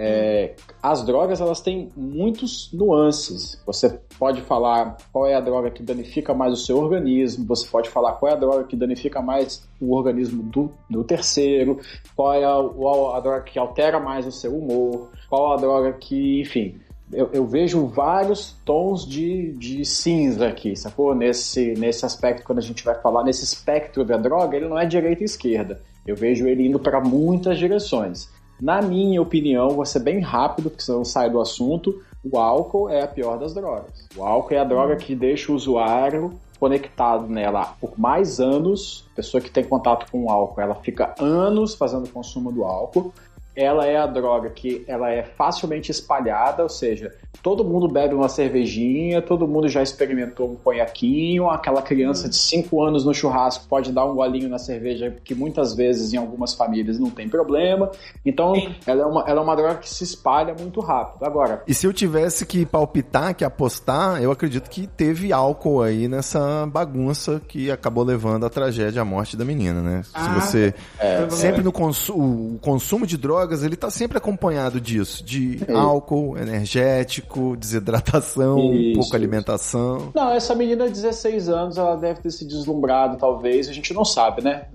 [0.00, 3.60] É, as drogas elas têm muitos nuances.
[3.66, 7.88] Você pode falar qual é a droga que danifica mais o seu organismo, você pode
[7.88, 11.80] falar qual é a droga que danifica mais o organismo do, do terceiro,
[12.14, 15.92] qual é a, o- a droga que altera mais o seu humor, qual a droga
[15.92, 16.76] que, enfim.
[17.12, 21.14] Eu, eu vejo vários tons de, de cinza aqui, sacou?
[21.14, 24.84] Nesse, nesse aspecto, quando a gente vai falar nesse espectro da droga, ele não é
[24.84, 25.80] direita e esquerda.
[26.06, 28.28] Eu vejo ele indo para muitas direções.
[28.60, 33.02] Na minha opinião, vou ser bem rápido, porque senão sai do assunto, o álcool é
[33.02, 34.08] a pior das drogas.
[34.16, 39.06] O álcool é a droga que deixa o usuário conectado nela por mais anos.
[39.12, 43.12] A pessoa que tem contato com o álcool, ela fica anos fazendo consumo do álcool.
[43.60, 48.28] Ela é a droga que ela é facilmente espalhada, ou seja, todo mundo bebe uma
[48.28, 53.90] cervejinha, todo mundo já experimentou um conhaquinho, aquela criança de 5 anos no churrasco pode
[53.90, 57.90] dar um golinho na cerveja, que muitas vezes em algumas famílias não tem problema.
[58.24, 58.54] Então,
[58.86, 61.24] ela é, uma, ela é uma droga que se espalha muito rápido.
[61.24, 66.06] Agora, E se eu tivesse que palpitar, que apostar, eu acredito que teve álcool aí
[66.06, 70.02] nessa bagunça que acabou levando à tragédia, à morte da menina, né?
[70.14, 73.16] Ah, se você é, sempre no consu o consumo de
[73.48, 75.72] drogas, ele tá sempre acompanhado disso, de É.
[75.72, 79.16] álcool, energético, desidratação, Isso, pouca isso.
[79.16, 80.12] alimentação.
[80.14, 84.04] Não, essa menina de 16 anos, ela deve ter se deslumbrado, talvez, a gente não
[84.04, 84.66] sabe, né?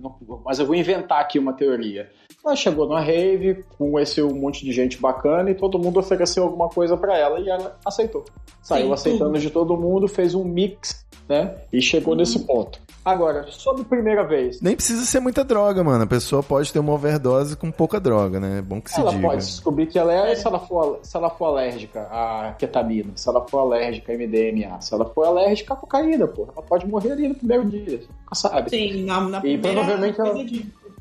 [0.45, 2.09] Mas eu vou inventar aqui uma teoria.
[2.45, 6.43] Ela chegou numa rave com esse um monte de gente bacana e todo mundo ofereceu
[6.43, 8.25] alguma coisa pra ela e ela aceitou.
[8.61, 11.55] Saiu Sim, aceitando de todo mundo, fez um mix, né?
[11.71, 12.81] E chegou nesse ponto.
[13.05, 16.03] Agora, sobre primeira vez, Nem precisa ser muita droga, mano.
[16.03, 18.59] A pessoa pode ter uma overdose com pouca droga, né?
[18.59, 19.27] É bom que se ela diga.
[19.27, 23.27] pode descobrir que ela é, se ela, for, se ela for alérgica à ketamina, se
[23.27, 27.11] ela for alérgica a MDMA, se ela for alérgica à cocaína, pô, ela pode morrer
[27.13, 28.69] ali no primeiro dia, você nunca sabe.
[28.69, 30.33] Sim, na, na E primeira provavelmente ela-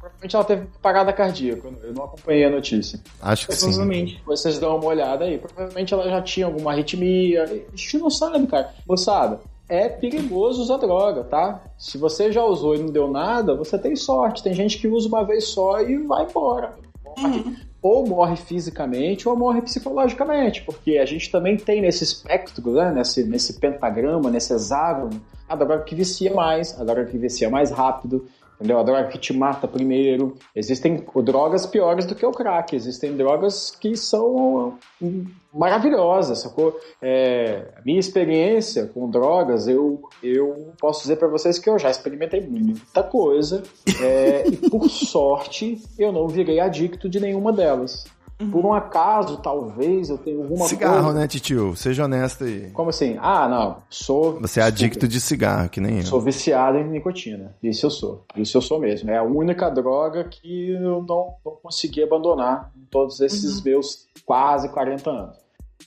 [0.02, 2.98] Provavelmente ela teve parada cardíaca, eu não acompanhei a notícia.
[3.20, 3.66] Acho que sim.
[3.66, 4.20] Provavelmente.
[4.26, 8.44] Vocês dão uma olhada aí, provavelmente ela já tinha alguma arritmia, a gente não sabe,
[8.48, 8.74] cara.
[8.84, 11.62] Moçada, é perigoso usar droga, tá?
[11.78, 14.42] Se você já usou e não deu nada, você tem sorte.
[14.42, 16.74] Tem gente que usa uma vez só e vai embora.
[17.04, 22.90] Morre, ou morre fisicamente ou morre psicologicamente, porque a gente também tem nesse espectro, né,
[22.90, 27.70] nesse, nesse pentagrama, nesse hexágono, a droga que vicia mais, a droga que vicia mais
[27.70, 28.26] rápido,
[28.62, 28.78] entendeu?
[28.78, 30.36] A droga que te mata primeiro.
[30.54, 36.78] Existem drogas piores do que o crack, existem drogas que são hum, maravilhosas, sacou?
[37.00, 42.40] É, minha experiência com drogas, eu, eu posso dizer para vocês que eu já experimentei
[42.40, 43.64] muita coisa
[44.00, 48.04] é, e por sorte eu não virei adicto de nenhuma delas.
[48.50, 51.18] Por um acaso, talvez eu tenha alguma cigarro, coisa...
[51.18, 51.76] né, titio?
[51.76, 52.70] Seja honesto aí.
[52.70, 53.16] Como assim?
[53.20, 53.76] Ah, não.
[53.88, 54.40] Sou.
[54.40, 56.06] Você é adicto de cigarro, que nem eu.
[56.06, 57.54] Sou viciado em nicotina.
[57.62, 58.24] Isso eu sou.
[58.36, 59.10] Isso eu sou mesmo.
[59.10, 63.64] É a única droga que eu não, não consegui abandonar em todos esses uhum.
[63.64, 65.36] meus quase 40 anos.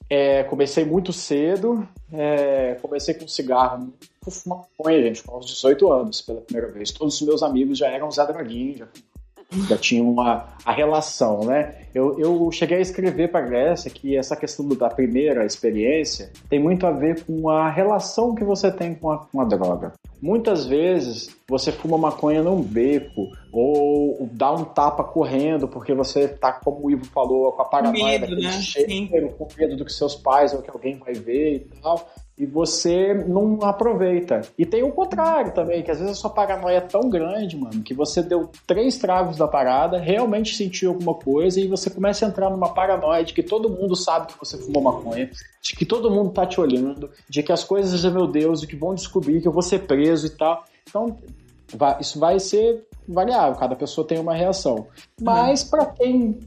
[0.10, 1.88] É, comecei muito cedo.
[2.12, 3.94] É, comecei com cigarro.
[4.28, 6.92] Fumar maconha, gente, com uns 18 anos pela primeira vez.
[6.92, 8.88] Todos os meus amigos já eram Zé Droguinho, já
[9.68, 11.76] já tinha uma a relação, né?
[11.94, 16.60] Eu, eu cheguei a escrever para a Grécia que essa questão da primeira experiência tem
[16.60, 19.94] muito a ver com a relação que você tem com a, com a droga.
[20.22, 26.52] Muitas vezes você fuma maconha num beco ou dá um tapa correndo porque você tá,
[26.52, 28.52] como o Ivo falou, com a paranoia medo, né?
[28.60, 32.46] cheiro, com medo do que seus pais ou que alguém vai ver e tal e
[32.46, 34.42] você não aproveita.
[34.58, 37.82] E tem o contrário também, que às vezes a sua paranoia é tão grande, mano,
[37.82, 42.30] que você deu três tragos da parada, realmente sentiu alguma coisa e você começa a
[42.30, 45.32] entrar numa paranoia de que todo mundo sabe que você fumou maconha,
[45.62, 48.94] de que todo mundo tá te olhando, de que as coisas, meu Deus, que vão
[48.94, 50.66] descobrir que eu vou ser preso e tal.
[50.88, 51.18] Então,
[52.00, 54.88] isso vai ser variável, cada pessoa tem uma reação.
[55.22, 56.40] Mas para quem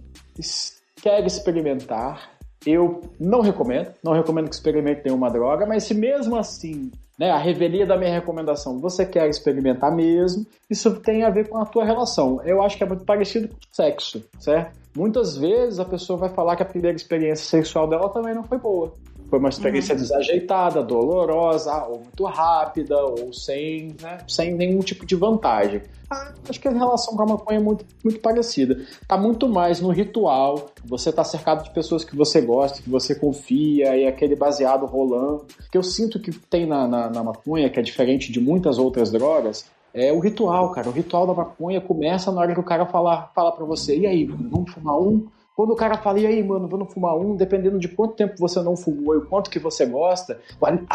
[1.00, 6.90] quer experimentar, eu não recomendo, não recomendo que experimente nenhuma droga, mas se mesmo assim,
[7.18, 11.58] né, a revelia da minha recomendação, você quer experimentar mesmo, isso tem a ver com
[11.58, 12.40] a tua relação.
[12.44, 14.76] Eu acho que é muito parecido com sexo, certo?
[14.96, 18.58] Muitas vezes a pessoa vai falar que a primeira experiência sexual dela também não foi
[18.58, 18.92] boa.
[19.28, 20.00] Foi uma experiência uhum.
[20.00, 25.82] desajeitada, dolorosa, ou muito rápida, ou sem, né, sem nenhum tipo de vantagem.
[26.10, 28.80] Ah, acho que a relação com a maconha é muito, muito parecida.
[29.06, 33.14] Tá muito mais no ritual, você tá cercado de pessoas que você gosta, que você
[33.14, 35.46] confia, e aquele baseado rolando.
[35.66, 38.78] O que eu sinto que tem na, na, na maconha, que é diferente de muitas
[38.78, 40.88] outras drogas, é o ritual, cara.
[40.88, 44.06] O ritual da maconha começa na hora que o cara fala, fala pra você, e
[44.06, 45.26] aí, vamos fumar um?
[45.58, 48.62] Quando o cara fala, e aí, mano, vamos fumar um, dependendo de quanto tempo você
[48.62, 50.38] não fumou e o quanto que você gosta,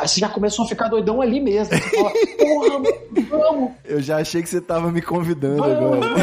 [0.01, 1.76] você já começou a ficar doidão ali mesmo.
[1.76, 3.72] Você fala, porra, vamos!
[3.84, 5.76] Eu já achei que você tava me convidando vamos.
[5.76, 6.16] agora.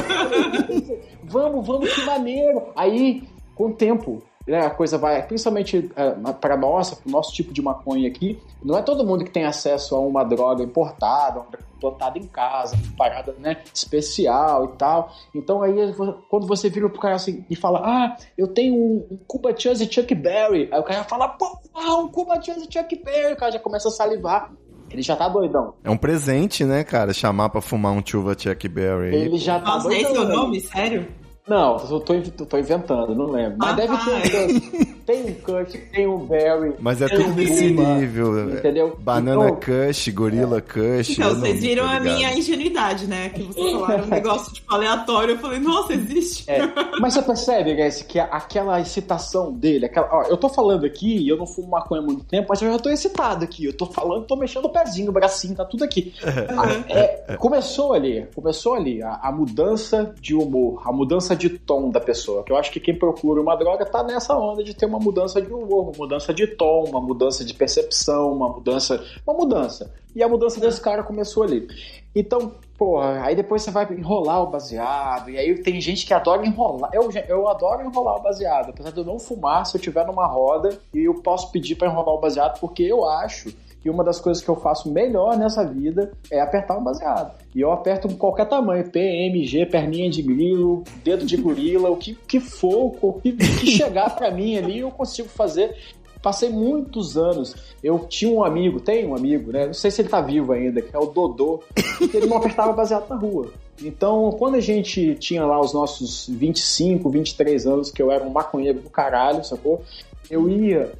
[1.22, 2.62] vamos, vamos, que maneiro!
[2.74, 3.24] Aí,
[3.54, 7.52] com o tempo, né, a coisa vai, principalmente é, para nossa, para o nosso tipo
[7.52, 11.46] de maconha aqui, não é todo mundo que tem acesso a uma droga importada, uma
[11.80, 15.12] plantada em casa, parada né, especial e tal.
[15.34, 15.74] Então aí
[16.28, 19.88] quando você vira pro cara assim e fala, ah, eu tenho um, um Cuba Chance
[19.90, 23.58] Chuck Berry, aí o cara fala, pô, um Cuba Chance Chuck Berry, o cara já
[23.58, 24.52] começa a salivar.
[24.90, 25.74] Ele já tá doidão.
[25.84, 27.12] É um presente, né, cara?
[27.12, 29.14] Chamar pra fumar um Chuva Chuck Berry.
[29.14, 30.08] Ele já tá Nossa, doidão.
[30.08, 30.60] Nossa, esse é o nome?
[30.60, 31.08] Sério?
[31.50, 33.58] Não, eu tô, tô inventando, não lembro.
[33.58, 35.00] Mas ah, deve ter um Kush.
[35.04, 36.74] Tem um Kush, tem um Berry.
[36.78, 38.50] Mas é tudo nesse nível.
[38.52, 38.96] Entendeu?
[39.00, 40.60] Banana então, Kush, Gorila é.
[40.60, 41.10] Kush.
[41.10, 43.30] Então, vocês viram a minha ingenuidade, né?
[43.30, 45.34] Que vocês falaram um negócio tipo aleatório.
[45.34, 46.48] Eu falei, nossa, existe.
[46.48, 46.60] É.
[47.00, 50.08] Mas você percebe, guys, que aquela excitação dele, aquela.
[50.12, 52.70] Ó, eu tô falando aqui e eu não fumo maconha há muito tempo, mas eu
[52.70, 53.64] já tô excitado aqui.
[53.64, 56.14] Eu tô falando, tô mexendo o pezinho, o bracinho, tá tudo aqui.
[56.22, 56.84] Uhum.
[56.88, 62.00] É, começou ali, começou ali a, a mudança de humor, a mudança de tom da
[62.00, 62.42] pessoa.
[62.42, 65.40] Que eu acho que quem procura uma droga tá nessa onda de ter uma mudança
[65.40, 69.04] de humor, uma mudança de tom, uma mudança de percepção, uma mudança.
[69.26, 69.92] Uma mudança.
[70.14, 71.68] E a mudança desse cara começou ali.
[72.14, 76.44] Então, porra, aí depois você vai enrolar o baseado, e aí tem gente que adora
[76.44, 76.90] enrolar.
[76.92, 80.26] Eu, eu adoro enrolar o baseado, apesar de eu não fumar, se eu tiver numa
[80.26, 83.54] roda, e eu posso pedir para enrolar o baseado, porque eu acho
[83.84, 87.34] e uma das coisas que eu faço melhor nessa vida é apertar um baseado.
[87.54, 92.40] E eu aperto qualquer tamanho, PMG, perninha de grilo, dedo de gorila, o que, que
[92.40, 95.74] for, o que, que chegar para mim ali, eu consigo fazer.
[96.22, 97.56] Passei muitos anos.
[97.82, 99.66] Eu tinha um amigo, tem um amigo, né?
[99.66, 102.74] Não sei se ele tá vivo ainda, que é o Dodô, que ele não apertava
[102.74, 103.50] baseado na rua.
[103.82, 108.30] Então, quando a gente tinha lá os nossos 25, 23 anos, que eu era um
[108.30, 109.82] maconheiro do caralho, sacou?
[110.30, 110.92] Eu ia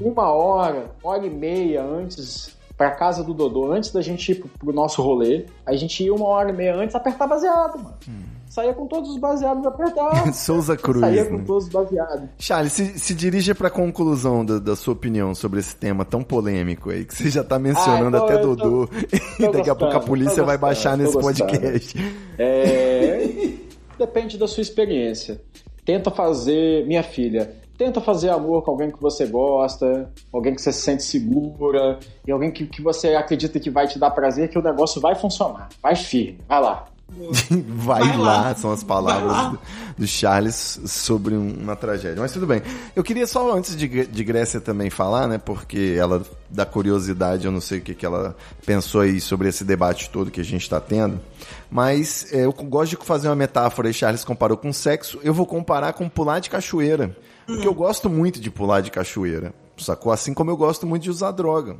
[0.00, 4.72] uma hora, hora e meia antes pra casa do Dodô, antes da gente ir pro,
[4.72, 5.46] nosso rolê.
[5.64, 7.94] A gente ia uma hora e meia antes apertar baseado, mano.
[8.08, 8.34] Hum.
[8.48, 10.36] Saía com todos os baseados apertados.
[10.38, 11.00] Souza Cruz.
[11.00, 11.44] Saía com né?
[11.44, 12.28] todos os baseados.
[12.38, 16.90] Charles, se, se dirija pra conclusão da, da, sua opinião sobre esse tema tão polêmico
[16.90, 18.86] aí, que você já tá mencionando ah, então até Dodô.
[18.86, 18.86] Tô,
[19.38, 21.96] tô e daqui a pouco a polícia vai baixar nesse podcast.
[22.38, 23.28] É...
[23.98, 25.40] Depende da sua experiência.
[25.84, 30.72] tenta fazer, minha filha, tenta fazer amor com alguém que você gosta, alguém que você
[30.72, 34.58] se sente segura, e alguém que, que você acredita que vai te dar prazer, que
[34.58, 35.68] o negócio vai funcionar.
[35.82, 36.86] Vai firme, vai lá.
[37.68, 38.54] Vai, Vai lá, lá.
[38.54, 39.58] são as palavras do,
[39.98, 42.16] do Charles sobre um- uma tragédia.
[42.18, 42.62] Mas tudo bem.
[42.96, 45.36] Eu queria só, antes de, de Grécia também falar, né?
[45.38, 49.64] Porque ela, da curiosidade, eu não sei o que, que ela pensou aí sobre esse
[49.64, 51.20] debate todo que a gente está tendo.
[51.70, 55.20] Mas é, eu gosto de fazer uma metáfora aí, Charles comparou com sexo.
[55.22, 57.14] Eu vou comparar com pular de cachoeira.
[57.46, 59.54] Porque eu gosto muito de pular de cachoeira.
[59.76, 60.12] Sacou?
[60.12, 61.76] Assim como eu gosto muito de usar droga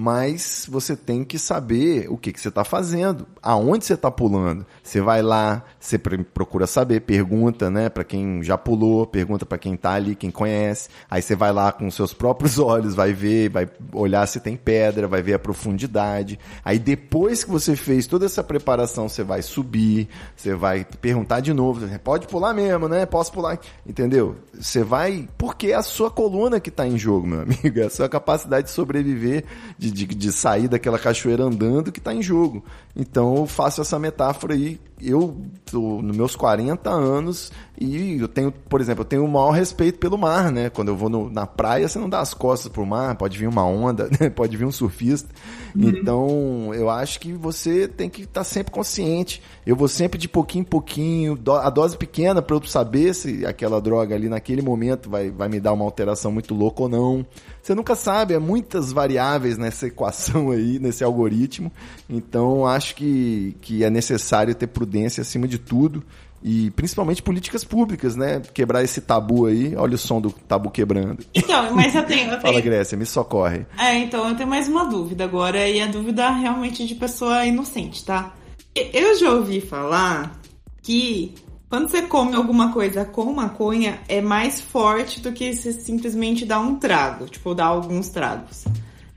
[0.00, 4.64] mas você tem que saber o que, que você está fazendo, aonde você está pulando.
[4.80, 9.58] Você vai lá, você pr- procura saber, pergunta, né, para quem já pulou, pergunta para
[9.58, 10.88] quem tá ali, quem conhece.
[11.10, 15.08] Aí você vai lá com seus próprios olhos, vai ver, vai olhar se tem pedra,
[15.08, 16.38] vai ver a profundidade.
[16.64, 21.52] Aí depois que você fez toda essa preparação, você vai subir, você vai perguntar de
[21.52, 23.04] novo, pode pular mesmo, né?
[23.04, 24.36] Posso pular, entendeu?
[24.54, 27.90] Você vai, porque é a sua coluna que tá em jogo, meu amigo, é a
[27.90, 29.44] sua capacidade de sobreviver,
[29.76, 32.64] de, de, de sair daquela cachoeira andando que tá em jogo.
[32.96, 34.80] Então eu faço essa metáfora aí.
[35.00, 35.36] Eu
[35.70, 39.96] tô nos meus 40 anos e eu tenho, por exemplo, eu tenho o maior respeito
[40.00, 40.68] pelo mar, né?
[40.70, 43.46] Quando eu vou no- na praia, você não dá as costas pro mar, pode vir
[43.46, 44.28] uma onda, né?
[44.28, 45.28] pode vir um surfista.
[45.76, 49.40] Então, eu acho que você tem que estar sempre consciente.
[49.64, 53.46] Eu vou sempre de pouquinho em pouquinho, do- a dose pequena para eu saber se
[53.46, 57.24] aquela droga ali naquele momento vai, vai me dar uma alteração muito louca ou não.
[57.68, 61.70] Você nunca sabe, é muitas variáveis nessa equação aí, nesse algoritmo.
[62.08, 66.02] Então, acho que, que é necessário ter prudência acima de tudo.
[66.42, 68.40] E principalmente políticas públicas, né?
[68.54, 69.76] Quebrar esse tabu aí.
[69.76, 71.22] Olha o som do tabu quebrando.
[71.34, 72.30] Então, mas eu tenho.
[72.30, 72.64] Eu Fala, tenho...
[72.64, 73.66] Grécia, me socorre.
[73.76, 78.02] É, então eu tenho mais uma dúvida agora, e a dúvida realmente de pessoa inocente,
[78.02, 78.34] tá?
[78.74, 80.40] Eu já ouvi falar
[80.82, 81.34] que
[81.68, 86.60] quando você come alguma coisa com maconha é mais forte do que você simplesmente dar
[86.60, 88.64] um trago, tipo, dar alguns tragos.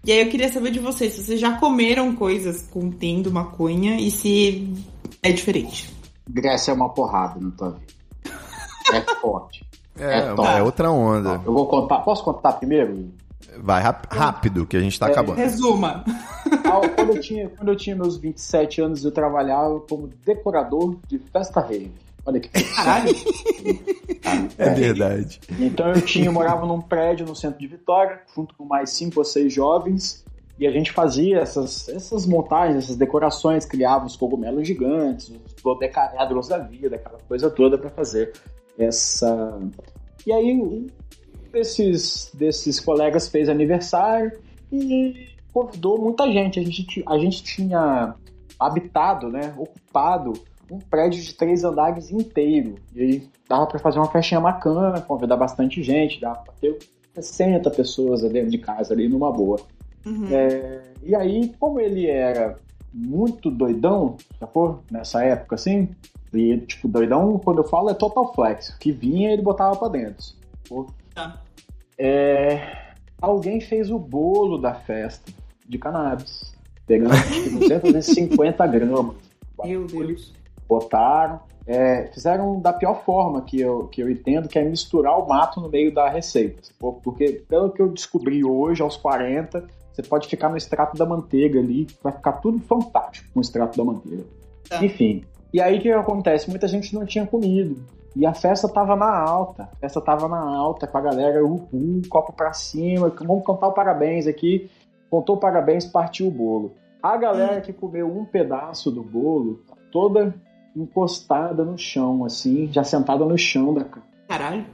[0.04, 4.10] E aí eu queria saber de vocês, se vocês já comeram coisas contendo maconha e
[4.10, 4.74] se
[5.22, 5.94] é diferente.
[6.28, 7.94] Grécia é uma porrada na tua vida.
[8.94, 9.64] É forte.
[9.98, 10.48] É, É top.
[10.50, 11.42] é outra onda.
[11.46, 12.00] Eu vou contar.
[12.00, 13.12] Posso contar primeiro?
[13.60, 15.38] Vai rápido, que a gente tá acabando.
[15.38, 16.04] Resuma.
[16.66, 21.20] Ah, Quando eu, tinha, quando eu tinha meus 27 anos, eu trabalhava como decorador de
[21.20, 21.92] festa rave.
[22.26, 23.16] Olha que Caralho.
[24.58, 25.40] É verdade.
[25.60, 29.20] Então eu tinha, eu morava num prédio no centro de Vitória, junto com mais cinco
[29.20, 30.24] ou seis jovens,
[30.60, 36.48] e a gente fazia essas, essas montagens, essas decorações, criava os cogumelos gigantes, os dodecaedros
[36.48, 38.34] da vida, aquela coisa toda para fazer
[38.78, 39.60] essa.
[40.26, 40.88] E aí um
[41.52, 44.40] desses, desses colegas fez aniversário
[44.72, 46.60] e convidou muita gente.
[46.60, 48.16] A gente, a gente tinha
[48.60, 50.34] habitado, né, ocupado
[50.72, 52.76] um prédio de três andares inteiro.
[52.96, 56.80] E aí dava para fazer uma festinha bacana, convidar bastante gente, dava para ter
[57.14, 59.60] 60 pessoas dentro de casa, ali numa boa.
[60.06, 60.28] Uhum.
[60.32, 62.56] É, e aí, como ele era
[62.94, 64.82] muito doidão, sacou?
[64.90, 65.90] Nessa época, assim,
[66.34, 68.74] e tipo, doidão, quando eu falo, é total flex.
[68.80, 70.26] Que vinha, ele botava pra dentro.
[71.14, 71.42] Tá.
[71.98, 75.32] É, alguém fez o bolo da festa
[75.68, 76.56] de cannabis.
[76.88, 77.14] Pegando
[77.44, 79.16] tipo, 250 gramas.
[79.64, 80.34] Meu Deus.
[80.72, 81.42] Botaram.
[81.68, 85.60] é, fizeram da pior forma que eu, que eu entendo, que é misturar o mato
[85.60, 86.62] no meio da receita.
[87.04, 91.60] Porque, pelo que eu descobri hoje, aos 40, você pode ficar no extrato da manteiga
[91.60, 94.24] ali, vai ficar tudo fantástico com o extrato da manteiga.
[94.70, 94.84] Tá.
[94.84, 95.26] Enfim.
[95.54, 96.50] E aí o que acontece?
[96.50, 97.84] Muita gente não tinha comido.
[98.16, 99.64] E a festa tava na alta.
[99.74, 103.74] A festa tava na alta com a galera, uhul, copo pra cima, vamos cantar o
[103.74, 104.72] parabéns aqui.
[105.10, 106.72] Contou o parabéns, partiu o bolo.
[107.04, 109.62] A galera que comeu um pedaço do bolo,
[109.92, 110.34] toda
[110.76, 113.86] encostada no chão, assim, já sentada no chão da
[114.28, 114.66] Caralho.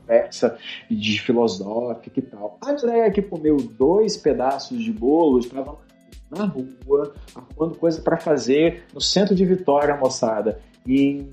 [0.00, 0.58] conversa
[0.90, 2.58] de filosófica e tal.
[2.60, 5.78] A galera que comeu dois pedaços de bolo estava
[6.30, 10.60] na rua, arrumando coisa para fazer no centro de Vitória, moçada.
[10.86, 11.28] Em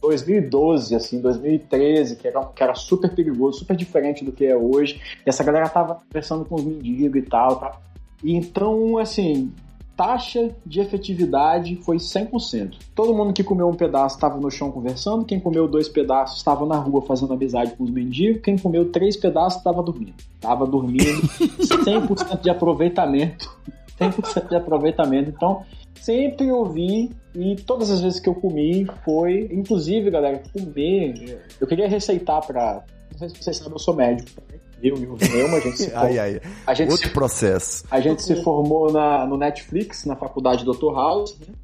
[0.00, 5.00] 2012, assim, 2013, que era, que era super perigoso, super diferente do que é hoje.
[5.26, 7.82] E essa galera tava conversando com os mendigos e tal, tal.
[8.22, 9.52] E então, assim,
[9.98, 12.76] taxa de efetividade foi 100%.
[12.94, 16.64] Todo mundo que comeu um pedaço estava no chão conversando, quem comeu dois pedaços estava
[16.64, 20.14] na rua fazendo amizade com os mendigos, quem comeu três pedaços estava dormindo.
[20.36, 21.02] Estava dormindo,
[21.58, 23.58] 100% de aproveitamento.
[24.00, 25.30] 100% de aproveitamento.
[25.30, 25.64] Então,
[26.00, 31.44] sempre ouvi e todas as vezes que eu comi foi, inclusive, galera, comer.
[31.60, 34.60] Eu queria receitar para, não sei se vocês sabem, eu sou médico também.
[34.82, 35.56] Mil, mil, nenhuma.
[35.56, 36.40] A gente se formou, Ai, ai.
[36.66, 37.84] a gente Outro se, processo.
[37.90, 40.92] a gente se formou na, no Netflix, na faculdade Dr.
[40.94, 41.36] House.
[41.40, 41.54] Né?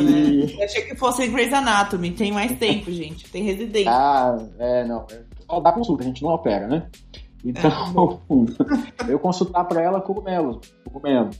[0.00, 2.10] E, Eu achei que fosse Grey's Anatomy.
[2.12, 3.28] Tem mais tempo, gente.
[3.30, 3.90] Tem residência.
[3.92, 5.06] ah, é, não.
[5.10, 6.86] é- Só dá consulta, a gente não opera, né?
[7.44, 8.20] Então,
[9.08, 10.58] eu consultar pra ela cogumelos.
[10.84, 11.38] Cogumelos.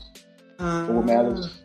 [0.58, 0.84] Ah.
[0.86, 1.62] Cogumelos.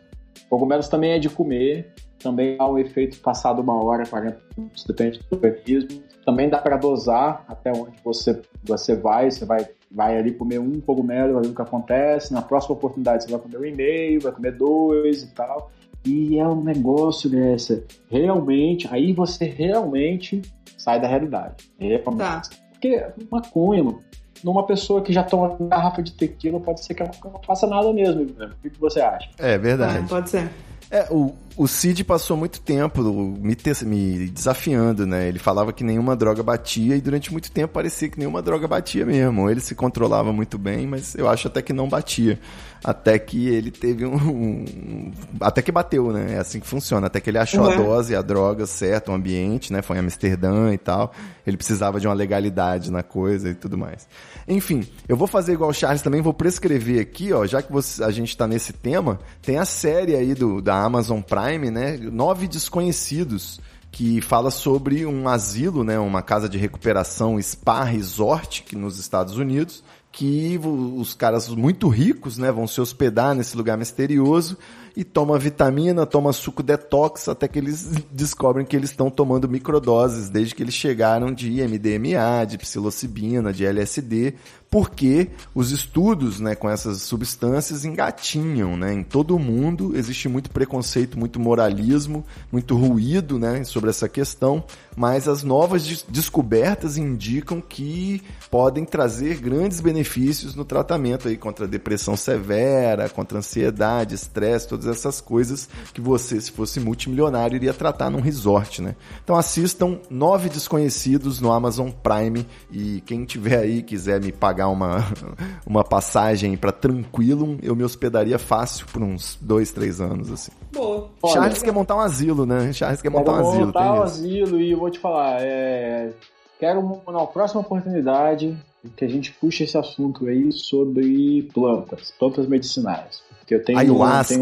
[0.50, 1.92] Cogumelos também é de comer.
[2.18, 6.02] Também há um efeito passado uma hora, 40 minutos, depende do organismo.
[6.24, 9.30] Também dá para dosar até onde você, você vai.
[9.30, 12.32] Você vai, vai ali comer um cogumelo, vai ver o que acontece.
[12.32, 15.70] Na próxima oportunidade você vai comer um e meio, vai comer dois e tal.
[16.04, 17.82] E é um negócio dessa.
[18.10, 20.42] Realmente, aí você realmente
[20.76, 21.70] sai da realidade.
[21.78, 22.50] Realmente.
[22.50, 22.56] Tá.
[22.72, 24.00] Porque maconha, mano,
[24.42, 27.66] numa pessoa que já toma uma garrafa de tequila, pode ser que ela não faça
[27.66, 28.26] nada mesmo.
[28.36, 28.50] né?
[28.62, 29.30] O que você acha?
[29.38, 30.06] É verdade.
[30.06, 30.50] pode ser.
[30.90, 33.02] É, o, o Cid passou muito tempo
[33.40, 35.26] me, te- me desafiando, né?
[35.28, 39.04] Ele falava que nenhuma droga batia e durante muito tempo parecia que nenhuma droga batia
[39.04, 39.50] mesmo.
[39.50, 42.38] Ele se controlava muito bem, mas eu acho até que não batia.
[42.84, 44.14] Até que ele teve um.
[44.14, 46.34] um- até que bateu, né?
[46.34, 47.06] É assim que funciona.
[47.06, 47.76] Até que ele achou a Uhum.
[47.84, 49.80] dose, a droga certa, o ambiente, né?
[49.82, 51.12] Foi em Amsterdã e tal.
[51.46, 54.06] Ele precisava de uma legalidade na coisa e tudo mais.
[54.46, 58.02] Enfim, eu vou fazer igual o Charles também, vou prescrever aqui, ó, já que você-
[58.04, 61.96] a gente tá nesse tema, tem a série aí do, da Amazon Prime, né?
[61.96, 65.98] Nove Desconhecidos, que fala sobre um asilo, né?
[65.98, 69.82] Uma casa de recuperação spa resort que nos Estados Unidos,
[70.12, 70.60] que
[70.96, 74.56] os caras muito ricos, né, vão se hospedar nesse lugar misterioso
[74.96, 80.28] e toma vitamina, toma suco detox, até que eles descobrem que eles estão tomando microdoses
[80.28, 84.34] desde que eles chegaram de MDMA, de psilocibina, de LSD,
[84.74, 90.50] porque os estudos, né, com essas substâncias engatinham, né, em todo o mundo existe muito
[90.50, 94.64] preconceito, muito moralismo, muito ruído, né, sobre essa questão,
[94.96, 98.20] mas as novas des- descobertas indicam que
[98.50, 105.20] podem trazer grandes benefícios no tratamento aí contra depressão severa, contra ansiedade, estresse, todas essas
[105.20, 108.96] coisas que você, se fosse multimilionário, iria tratar num resort, né?
[109.22, 114.98] Então assistam Nove Desconhecidos no Amazon Prime e quem tiver aí quiser me pagar uma,
[115.66, 120.52] uma passagem para Tranquilum, eu me hospedaria fácil por uns dois, três anos, assim.
[120.72, 121.08] Boa.
[121.22, 122.72] Olha, Charles quer montar um asilo, né?
[122.72, 125.38] Charles quer montar um Quero asilo, montar tem um asilo e eu vou te falar,
[125.40, 126.12] é,
[126.58, 128.56] quero na próxima oportunidade
[128.96, 133.22] que a gente puxe esse assunto aí sobre plantas, plantas medicinais.
[133.38, 134.34] Porque eu tenho, Ayahuasca.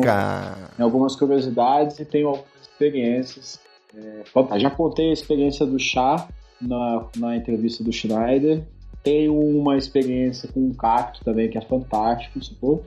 [0.77, 3.61] tenho algumas curiosidades e tenho algumas experiências.
[3.95, 6.29] É, já contei a experiência do chá
[6.61, 8.63] na, na entrevista do Schneider.
[9.03, 12.85] Tenho uma experiência com um cacto também, que é fantástico, sacou?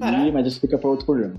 [0.00, 1.34] E, mas isso fica para outro programa.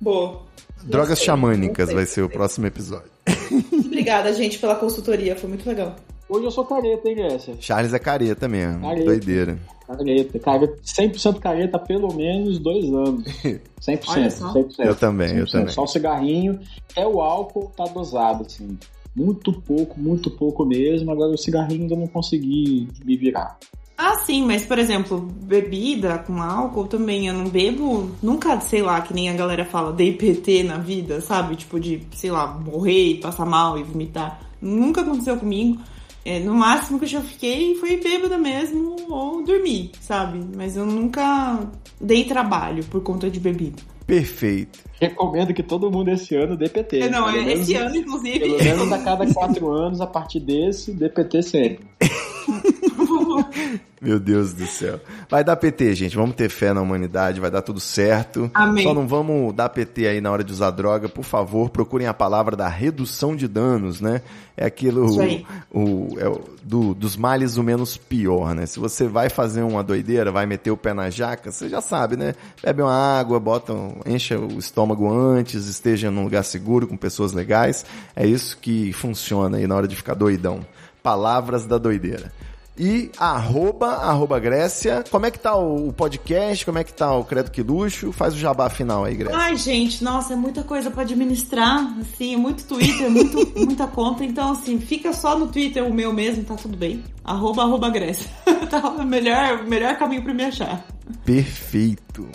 [0.00, 0.42] Boa.
[0.84, 1.94] Drogas Gostei, xamânicas gostei.
[1.94, 3.10] vai ser o próximo episódio.
[3.86, 5.36] Obrigada, gente, pela consultoria.
[5.36, 5.96] Foi muito legal.
[6.28, 7.54] Hoje eu sou careta, hein, Grécia?
[7.60, 8.80] Charles é careta mesmo.
[8.80, 9.04] Careta.
[9.04, 9.58] Doideira.
[9.86, 13.24] Careta, careta, 100% careta há pelo menos dois anos.
[13.80, 14.54] 100%, Olha só.
[14.54, 14.74] 100%.
[14.78, 15.50] Eu também, eu 100%.
[15.50, 15.68] também.
[15.68, 16.58] Só o cigarrinho,
[16.90, 18.78] até o álcool tá dosado, assim.
[19.14, 21.10] Muito pouco, muito pouco mesmo.
[21.10, 23.58] Agora o cigarrinho ainda não consegui me virar.
[23.96, 27.28] Ah, sim, mas, por exemplo, bebida com álcool também.
[27.28, 31.20] Eu não bebo, nunca, sei lá, que nem a galera fala, dei PT na vida,
[31.20, 31.56] sabe?
[31.56, 34.40] Tipo, de, sei lá, morrer e passar mal e vomitar.
[34.60, 35.80] Nunca aconteceu comigo.
[36.24, 40.40] É, no máximo que eu já fiquei foi bêbada mesmo ou dormir, sabe?
[40.56, 41.68] Mas eu nunca
[42.00, 43.82] dei trabalho por conta de bebida.
[44.12, 44.78] Perfeito.
[45.00, 47.08] Recomendo que todo mundo esse ano dê PT.
[47.08, 48.40] não, Pelo menos- esse ano, inclusive.
[48.40, 51.86] Pelo menos a cada quatro anos, a partir desse, DPT sempre.
[54.00, 54.98] Meu Deus do céu.
[55.30, 56.16] Vai dar PT, gente.
[56.16, 58.50] Vamos ter fé na humanidade, vai dar tudo certo.
[58.52, 58.82] Amém.
[58.84, 61.08] Só não vamos dar PT aí na hora de usar droga.
[61.08, 64.20] Por favor, procurem a palavra da redução de danos, né?
[64.56, 65.46] É aquilo Isso aí.
[65.72, 68.66] o, é o- do- dos males o menos pior, né?
[68.66, 72.16] Se você vai fazer uma doideira, vai meter o pé na jaca, você já sabe,
[72.16, 72.34] né?
[72.60, 73.72] Bebe uma água, bota,
[74.04, 77.86] encha o estômago antes, esteja num lugar seguro com pessoas legais.
[78.16, 80.60] É isso que funciona aí na hora de ficar doidão.
[81.02, 82.32] Palavras da doideira.
[82.78, 85.04] E arroba, arroba Grécia.
[85.10, 86.64] Como é que tá o, o podcast?
[86.64, 88.12] Como é que tá o Credo Que Luxo?
[88.12, 89.38] Faz o jabá final aí, Grécia.
[89.38, 94.24] Ai, gente, nossa, é muita coisa pra administrar, assim, é muito Twitter, muito, muita conta,
[94.24, 97.04] então, assim, fica só no Twitter o meu mesmo, tá tudo bem.
[97.22, 98.30] Arroba, arroba Grécia.
[98.70, 100.86] tá o melhor, o melhor caminho pra me achar.
[101.26, 102.26] Perfeito.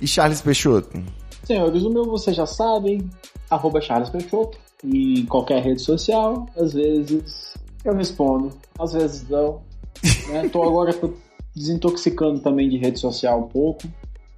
[0.00, 1.00] E Charles Peixoto?
[1.44, 3.08] Senhores, o meu vocês já sabem,
[3.48, 7.54] arroba Charles Peixoto, em qualquer rede social, às vezes
[7.84, 9.60] eu respondo, às vezes não.
[10.28, 10.48] Né?
[10.52, 10.92] Tô agora
[11.54, 13.88] desintoxicando também de rede social um pouco.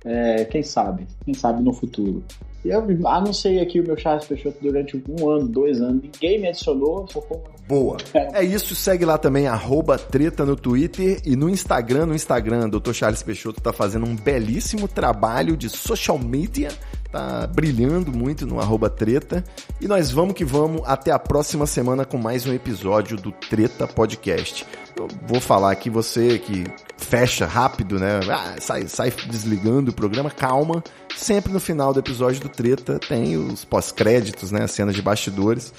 [0.04, 1.06] É, quem sabe?
[1.24, 2.24] Quem sabe no futuro.
[2.64, 6.02] Eu anunciei aqui o meu Charles Peixoto durante um ano, dois anos.
[6.02, 7.22] Ninguém me adicionou, foi
[7.66, 7.96] Boa.
[8.34, 12.06] É isso, segue lá também, arroba treta no Twitter e no Instagram.
[12.06, 12.92] No Instagram, Dr.
[12.92, 16.68] Charles Peixoto tá fazendo um belíssimo trabalho de social media,
[17.10, 19.44] tá brilhando muito no arroba treta.
[19.80, 23.86] E nós vamos que vamos até a próxima semana com mais um episódio do Treta
[23.86, 24.66] Podcast.
[24.96, 26.64] Eu vou falar aqui, você que
[26.96, 28.20] fecha rápido, né?
[28.30, 30.82] Ah, sai, sai desligando o programa, calma.
[31.16, 34.64] Sempre no final do episódio do Treta tem os pós-créditos, né?
[34.64, 35.72] As cenas de bastidores.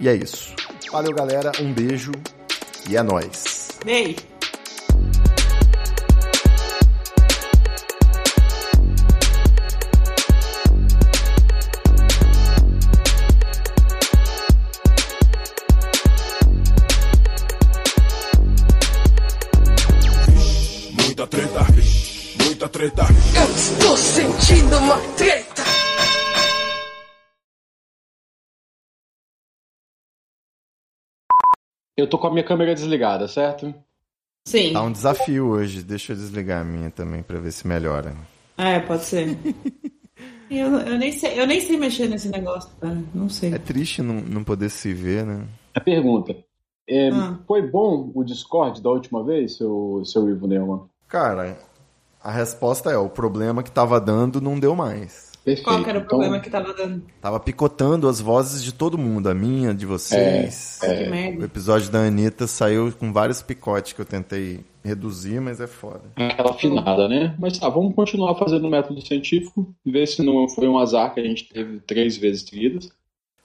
[0.00, 0.54] E é isso.
[0.90, 1.52] Valeu, galera.
[1.60, 2.12] Um beijo
[2.88, 3.68] e é nóis.
[3.86, 4.16] Ei!
[32.02, 33.72] Eu tô com a minha câmera desligada, certo?
[34.44, 34.72] Sim.
[34.72, 35.84] Tá um desafio hoje.
[35.84, 38.16] Deixa eu desligar a minha também pra ver se melhora.
[38.58, 39.38] É, pode ser.
[40.50, 43.00] eu, eu, nem sei, eu nem sei mexer nesse negócio, cara.
[43.14, 43.54] Não sei.
[43.54, 45.46] É triste não, não poder se ver, né?
[45.76, 46.34] A pergunta.
[46.88, 47.38] É, Ah.
[47.46, 50.88] Foi bom o Discord da última vez, seu, seu Ivo Neumann?
[51.06, 51.56] Cara,
[52.20, 55.30] a resposta é: o problema que tava dando não deu mais.
[55.44, 55.64] Perfeito.
[55.64, 57.02] Qual que era o Então, problema que tava dando?
[57.20, 60.78] Tava picotando as vozes de todo mundo, a minha, de vocês.
[60.82, 65.60] Ah, que O episódio da Anitta saiu com vários picotes que eu tentei reduzir, mas
[65.60, 66.02] é foda.
[66.16, 67.34] Aquela afinada, né?
[67.38, 71.12] Mas tá, vamos continuar fazendo o método científico e ver se não foi um azar
[71.12, 72.90] que a gente teve três vezes seguidas.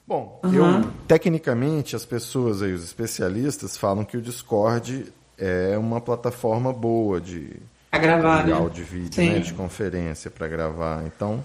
[0.08, 0.56] Bom, Aham.
[0.84, 5.06] eu tecnicamente as pessoas aí, os especialistas, falam que o Discord
[5.38, 7.52] é uma plataforma boa de,
[7.92, 8.56] gravar, de né?
[8.58, 11.04] áudio e vídeo, né, de conferência para gravar.
[11.06, 11.44] Então,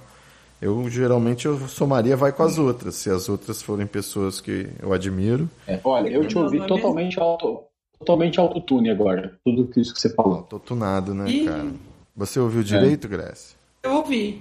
[0.63, 4.93] eu geralmente eu somaria vai com as outras, se as outras forem pessoas que eu
[4.93, 5.51] admiro.
[5.67, 7.65] É, olha, eu te ouvi é totalmente auto,
[7.99, 9.37] totalmente autotune agora.
[9.45, 10.43] Tudo isso que você falou.
[10.45, 11.45] Tô tunado, né, Ih.
[11.45, 11.73] cara?
[12.15, 13.59] Você ouviu direito, Grécia?
[13.83, 14.41] Eu ouvi.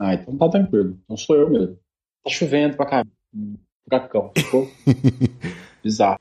[0.00, 0.98] Ah, então tá tranquilo.
[1.06, 1.76] Não sou eu mesmo.
[2.24, 3.10] Tá chovendo pra caramba.
[3.34, 4.30] Um Furacão.
[4.36, 4.70] Ficou
[5.84, 6.20] bizarro.